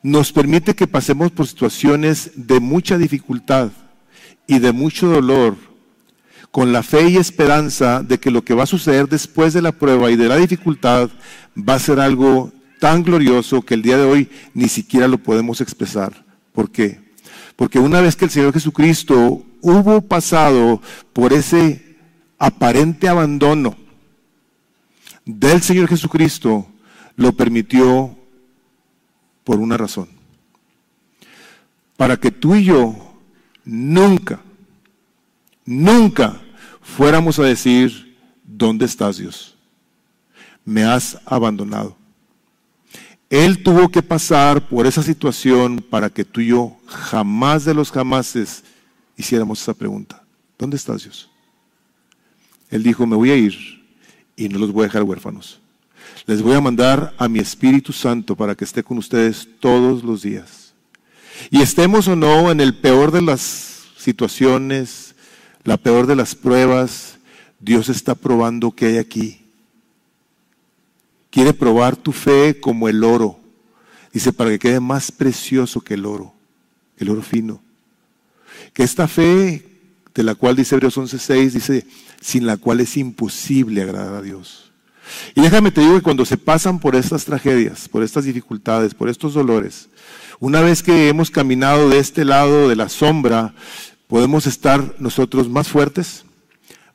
[0.02, 3.72] nos permite que pasemos por situaciones de mucha dificultad
[4.48, 5.56] y de mucho dolor,
[6.52, 9.72] con la fe y esperanza de que lo que va a suceder después de la
[9.72, 11.10] prueba y de la dificultad
[11.56, 15.62] va a ser algo tan glorioso que el día de hoy ni siquiera lo podemos
[15.62, 16.26] expresar.
[16.54, 17.02] ¿Por qué?
[17.56, 20.82] Porque una vez que el Señor Jesucristo hubo pasado
[21.14, 21.89] por ese
[22.40, 23.76] aparente abandono
[25.26, 26.66] del Señor Jesucristo
[27.18, 28.18] lo permitió
[29.44, 30.08] por una razón.
[31.98, 32.96] Para que tú y yo
[33.66, 34.40] nunca,
[35.66, 36.42] nunca
[36.82, 39.56] fuéramos a decir, ¿dónde estás Dios?
[40.64, 41.98] Me has abandonado.
[43.30, 47.92] Él tuvo que pasar por esa situación para que tú y yo jamás de los
[47.92, 48.64] jamases
[49.18, 50.24] hiciéramos esa pregunta.
[50.58, 51.29] ¿Dónde estás Dios?
[52.70, 53.84] Él dijo, me voy a ir
[54.36, 55.60] y no los voy a dejar huérfanos.
[56.26, 60.22] les voy a mandar a mi Espíritu Santo para que esté con ustedes todos los
[60.22, 60.74] días.
[61.50, 65.16] Y estemos o no en el peor de las situaciones,
[65.64, 67.18] la peor de las pruebas,
[67.60, 69.42] Dios está probando que hay aquí.
[71.30, 73.40] Quiere probar tu fe como el oro.
[74.14, 76.34] Dice, para que quede más precioso que el oro,
[76.98, 77.62] el oro fino.
[78.74, 79.66] Que esta fe,
[80.14, 81.86] de la cual dice Hebreos 11:6, dice,
[82.22, 84.72] sin la cual es imposible agradar a Dios.
[85.36, 89.10] Y déjame te digo que cuando se pasan por estas tragedias, por estas dificultades, por
[89.10, 89.90] estos dolores,
[90.40, 93.54] una vez que hemos caminado de este lado de la sombra,
[94.08, 96.24] podemos estar nosotros más fuertes,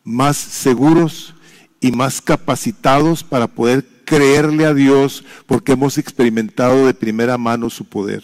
[0.02, 1.34] más seguros
[1.80, 7.84] y más capacitados para poder creerle a Dios porque hemos experimentado de primera mano su
[7.84, 8.22] poder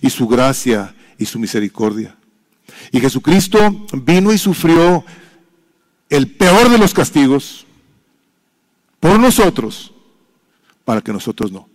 [0.00, 2.16] y su gracia y su misericordia.
[2.92, 5.04] Y Jesucristo vino y sufrió
[6.08, 7.66] el peor de los castigos
[9.00, 9.92] por nosotros,
[10.84, 11.68] para que nosotros no.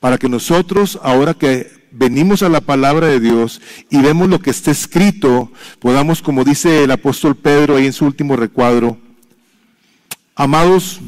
[0.00, 3.60] Para que nosotros, ahora que venimos a la palabra de Dios
[3.90, 5.50] y vemos lo que está escrito,
[5.80, 8.98] podamos, como dice el apóstol Pedro ahí en su último recuadro,
[10.34, 11.00] amados,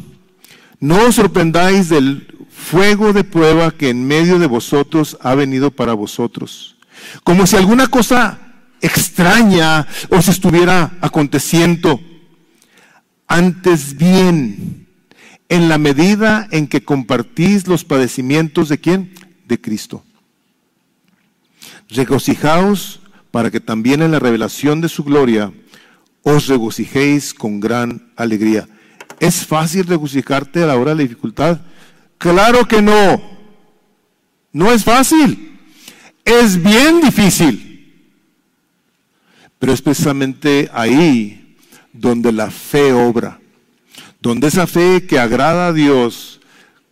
[0.80, 5.94] no os sorprendáis del fuego de prueba que en medio de vosotros ha venido para
[5.94, 6.76] vosotros,
[7.22, 8.47] como si alguna cosa
[8.80, 12.00] extraña os estuviera aconteciendo.
[13.26, 14.88] Antes bien,
[15.48, 19.14] en la medida en que compartís los padecimientos de quién?
[19.46, 20.04] De Cristo.
[21.90, 23.00] Regocijaos
[23.30, 25.52] para que también en la revelación de su gloria
[26.22, 28.68] os regocijéis con gran alegría.
[29.20, 31.60] ¿Es fácil regocijarte a la hora de la dificultad?
[32.18, 33.22] Claro que no.
[34.52, 35.58] No es fácil.
[36.24, 37.67] Es bien difícil.
[39.58, 41.56] Pero es precisamente ahí
[41.92, 43.40] donde la fe obra.
[44.20, 46.40] Donde esa fe que agrada a Dios,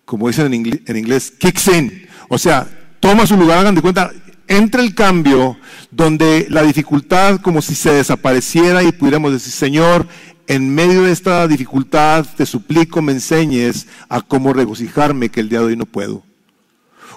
[0.05, 2.07] como dicen en inglés, kicks in.
[2.29, 2.69] O sea,
[3.01, 4.13] toma su lugar, hagan de cuenta,
[4.49, 5.57] entra el cambio
[5.91, 10.07] donde la dificultad como si se desapareciera y pudiéramos decir, Señor,
[10.47, 15.61] en medio de esta dificultad te suplico me enseñes a cómo regocijarme que el día
[15.61, 16.23] de hoy no puedo.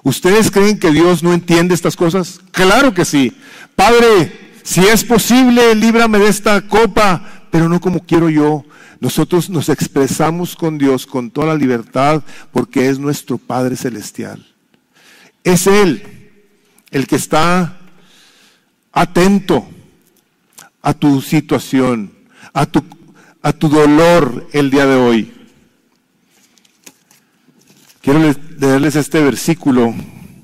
[0.03, 2.39] ¿Ustedes creen que Dios no entiende estas cosas?
[2.51, 3.33] Claro que sí.
[3.75, 8.63] Padre, si es posible, líbrame de esta copa, pero no como quiero yo.
[8.99, 14.45] Nosotros nos expresamos con Dios con toda la libertad porque es nuestro Padre Celestial.
[15.43, 16.03] Es Él
[16.91, 17.79] el que está
[18.91, 19.67] atento
[20.83, 22.13] a tu situación,
[22.53, 22.83] a tu
[23.41, 25.33] a tu dolor el día de hoy.
[28.01, 28.19] Quiero
[28.59, 29.95] leerles este versículo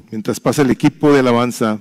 [0.09, 1.78] mientras pasa el equipo de alabanza.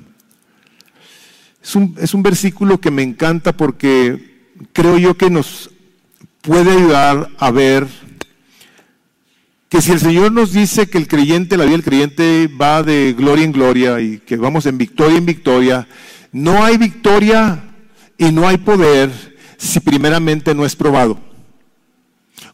[1.65, 5.71] Es un, es un versículo que me encanta porque creo yo que nos
[6.43, 7.89] puede ayudar a ver
[9.71, 13.15] que si el Señor nos dice que el creyente, la vida del creyente va de
[13.17, 15.89] gloria en gloria y que vamos en victoria en victoria,
[16.33, 17.65] no hay victoria
[18.19, 19.11] y no hay poder
[19.57, 21.19] si primeramente no es probado.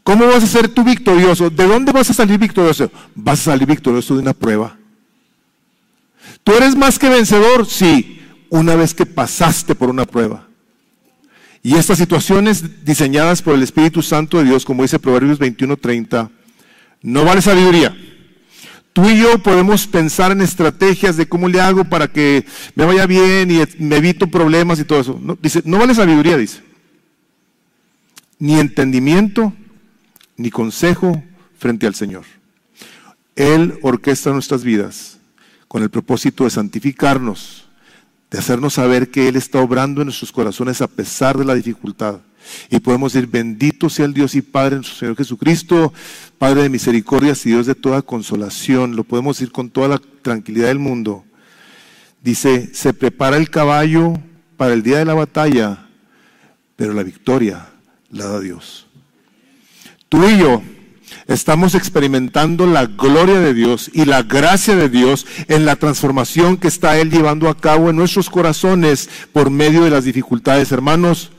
[0.04, 1.50] ¿Cómo vas a ser tú victorioso?
[1.50, 2.90] ¿De dónde vas a salir victorioso?
[3.16, 4.78] Vas a salir victorioso de una prueba.
[6.44, 7.66] ¿Tú eres más que vencedor?
[7.66, 8.19] Sí,
[8.50, 10.46] una vez que pasaste por una prueba.
[11.62, 16.30] Y estas situaciones diseñadas por el Espíritu Santo de Dios, como dice Proverbios 21:30,
[17.02, 17.96] no vale sabiduría.
[18.92, 22.44] Tú y yo podemos pensar en estrategias de cómo le hago para que
[22.74, 25.38] me vaya bien y me evito problemas y todo eso.
[25.40, 26.60] dice, no vale sabiduría, dice
[28.40, 29.52] ni entendimiento,
[30.36, 31.22] ni consejo
[31.56, 32.24] frente al Señor.
[33.36, 35.18] Él orquesta nuestras vidas
[35.68, 37.68] con el propósito de santificarnos,
[38.30, 42.20] de hacernos saber que Él está obrando en nuestros corazones a pesar de la dificultad.
[42.70, 45.92] Y podemos decir, bendito sea el Dios y Padre su Señor Jesucristo,
[46.38, 48.96] Padre de misericordias y Dios de toda consolación.
[48.96, 51.24] Lo podemos decir con toda la tranquilidad del mundo.
[52.22, 54.14] Dice, se prepara el caballo
[54.56, 55.86] para el día de la batalla,
[56.76, 57.68] pero la victoria
[58.10, 58.86] la da Dios.
[60.08, 60.62] Tú y yo
[61.26, 66.68] estamos experimentando la gloria de Dios y la gracia de Dios en la transformación que
[66.68, 70.72] está Él llevando a cabo en nuestros corazones por medio de las dificultades.
[70.72, 71.30] Hermanos,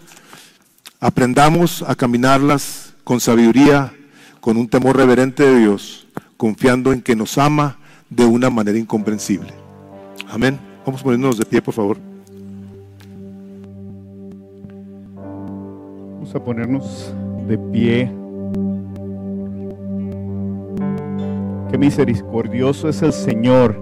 [1.00, 3.94] aprendamos a caminarlas con sabiduría,
[4.40, 6.08] con un temor reverente de Dios,
[6.38, 7.78] confiando en que nos ama
[8.10, 9.54] de una manera incomprensible.
[10.30, 10.60] Amén.
[10.86, 12.12] Vamos poniéndonos de pie, por favor.
[16.36, 17.14] a ponernos
[17.48, 18.21] de pie.
[21.72, 23.76] Qué misericordioso es el Señor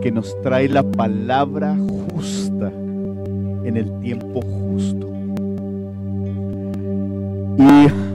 [0.00, 1.76] que nos trae la palabra
[2.12, 2.72] justa
[3.64, 5.08] en el tiempo justo.
[7.58, 8.12] Y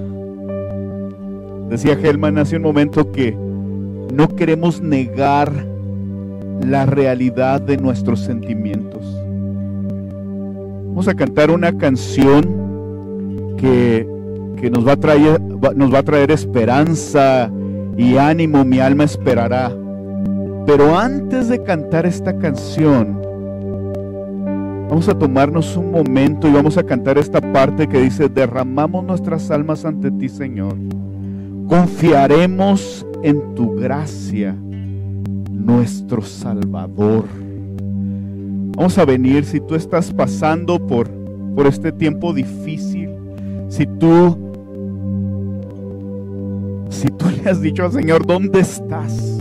[1.69, 3.37] Decía Helman hace un momento que
[4.13, 5.51] no queremos negar
[6.65, 9.03] la realidad de nuestros sentimientos.
[10.87, 14.07] Vamos a cantar una canción que,
[14.71, 17.51] nos, va a traer, nos va a traer esperanza
[17.97, 19.71] y ánimo, mi alma esperará.
[20.65, 23.19] Pero antes de cantar esta canción,
[24.89, 29.49] vamos a tomarnos un momento y vamos a cantar esta parte que dice, derramamos nuestras
[29.49, 30.75] almas ante ti, Señor.
[31.67, 34.55] Confiaremos en tu gracia,
[35.51, 37.25] nuestro Salvador.
[38.77, 41.09] Vamos a venir si tú estás pasando por,
[41.55, 43.09] por este tiempo difícil,
[43.69, 44.46] si tú
[46.89, 49.37] si tú le has dicho al Señor, ¿dónde estás?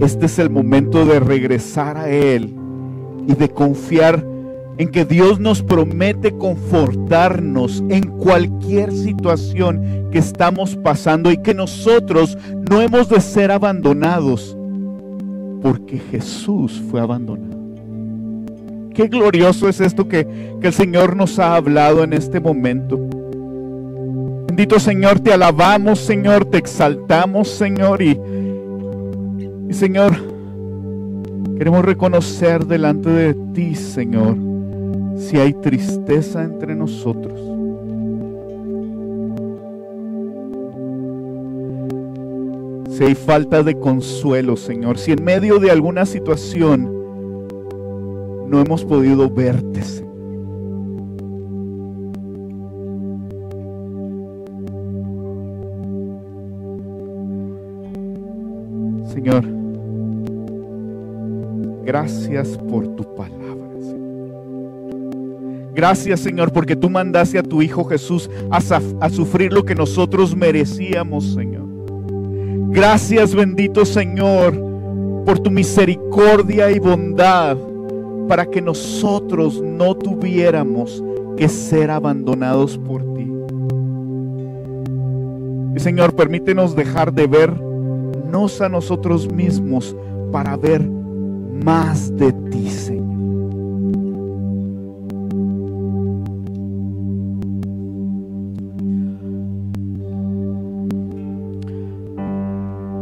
[0.00, 2.54] Este es el momento de regresar a Él
[3.26, 4.24] y de confiar
[4.78, 12.36] en que Dios nos promete confortarnos en cualquier situación que estamos pasando y que nosotros
[12.70, 14.56] no hemos de ser abandonados
[15.62, 17.56] porque Jesús fue abandonado.
[18.94, 20.26] Qué glorioso es esto que,
[20.60, 22.98] que el Señor nos ha hablado en este momento.
[24.56, 28.18] Bendito Señor, te alabamos, Señor, te exaltamos, Señor, y,
[29.68, 30.16] y Señor,
[31.58, 34.34] queremos reconocer delante de ti, Señor,
[35.18, 37.38] si hay tristeza entre nosotros.
[42.96, 46.90] Si hay falta de consuelo, Señor, si en medio de alguna situación
[48.48, 50.05] no hemos podido verte, Señor.
[59.16, 59.46] Señor,
[61.86, 63.46] gracias por tu palabra.
[65.74, 71.32] Gracias Señor porque tú mandaste a tu Hijo Jesús a, sufrir lo que nosotros merecíamos
[71.32, 71.64] Señor.
[72.68, 74.52] Gracias bendito Señor
[75.24, 77.56] por tu misericordia y bondad
[78.28, 81.02] para que nosotros no tuviéramos
[81.38, 83.32] que ser abandonados por ti.
[85.74, 87.26] Y Señor, permítenos dejar de
[88.26, 89.96] vernos a nosotros mismos
[90.32, 90.82] para ver
[91.64, 93.06] más de ti, Señor.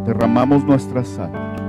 [0.06, 1.63] derramamos nuestra sal.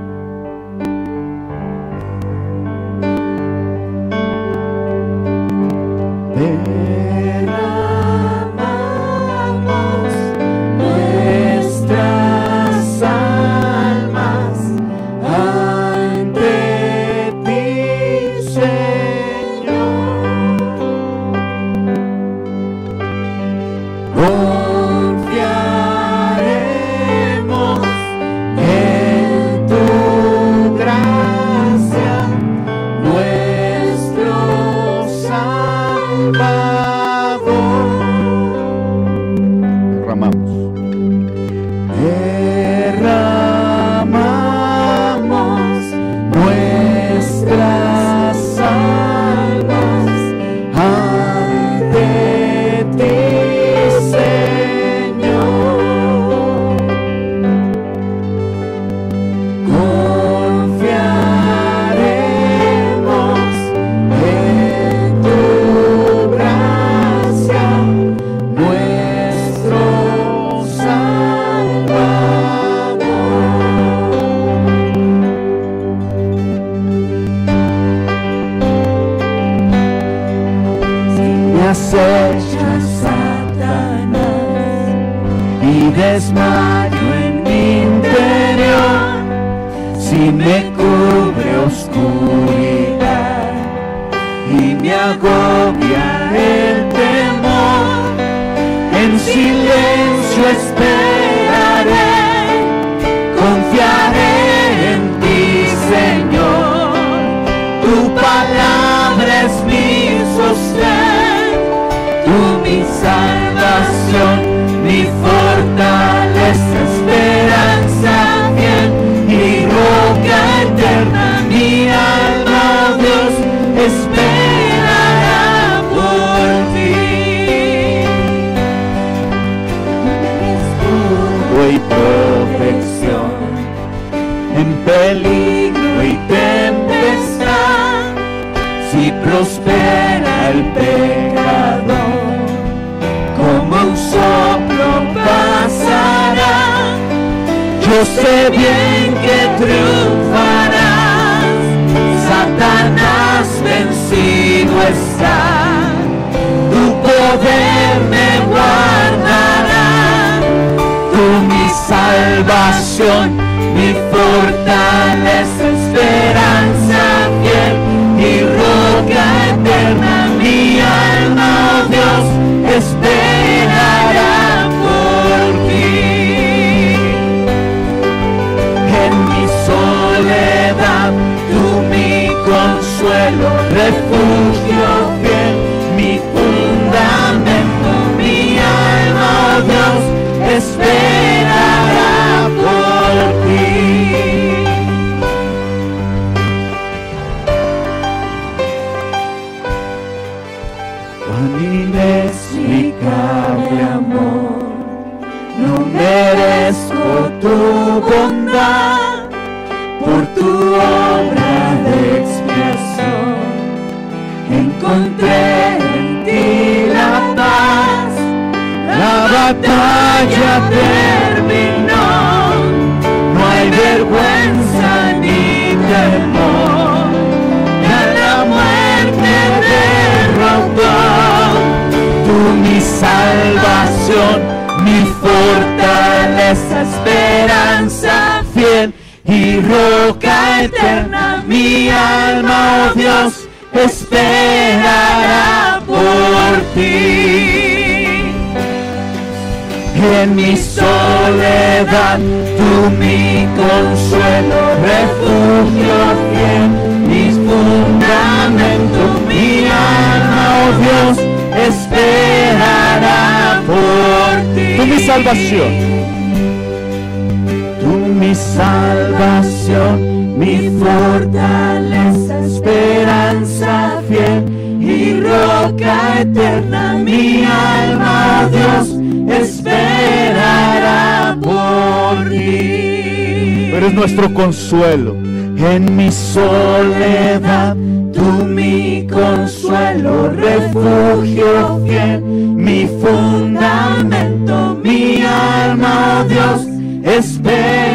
[284.16, 285.14] Nuestro consuelo.
[285.58, 287.76] En mi soledad,
[288.12, 296.66] tú mi consuelo, refugio fiel, mi fundamento, mi alma, Dios,
[297.02, 297.94] esperará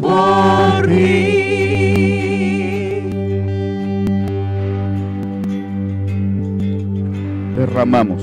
[0.00, 1.42] por ti.
[7.56, 8.13] Derramamos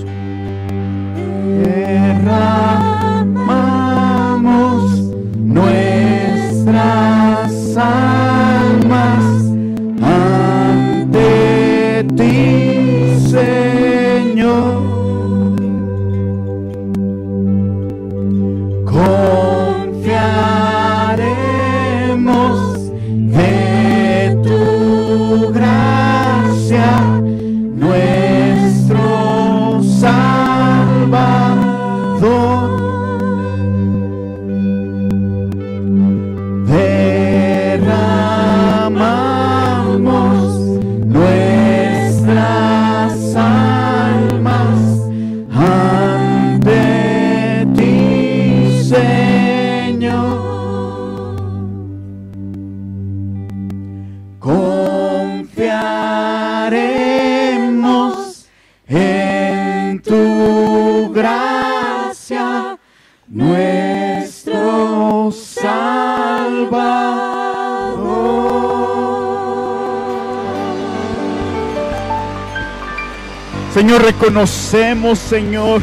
[74.31, 75.81] Señor, reconocemos, Señor,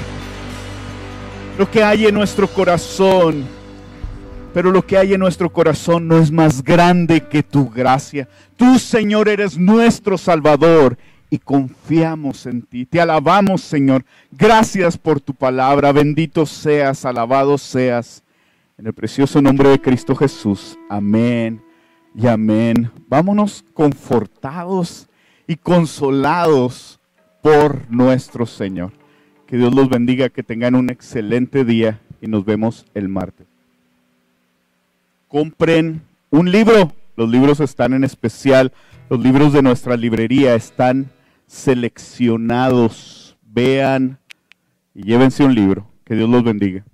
[1.58, 3.44] lo que hay en nuestro corazón.
[4.54, 8.26] Pero lo que hay en nuestro corazón no es más grande que tu gracia.
[8.56, 10.96] Tú, Señor, eres nuestro Salvador
[11.28, 12.86] y confiamos en ti.
[12.86, 14.06] Te alabamos, Señor.
[14.32, 15.92] Gracias por tu palabra.
[15.92, 18.24] Bendito seas, alabado seas.
[18.78, 20.78] En el precioso nombre de Cristo Jesús.
[20.88, 21.62] Amén
[22.14, 22.90] y amén.
[23.08, 25.06] Vámonos confortados
[25.46, 26.97] y consolados
[27.42, 28.92] por nuestro Señor.
[29.46, 33.46] Que Dios los bendiga, que tengan un excelente día y nos vemos el martes.
[35.28, 36.92] Compren un libro.
[37.16, 38.72] Los libros están en especial.
[39.10, 41.10] Los libros de nuestra librería están
[41.46, 43.36] seleccionados.
[43.42, 44.18] Vean
[44.94, 45.86] y llévense un libro.
[46.04, 46.84] Que Dios los bendiga.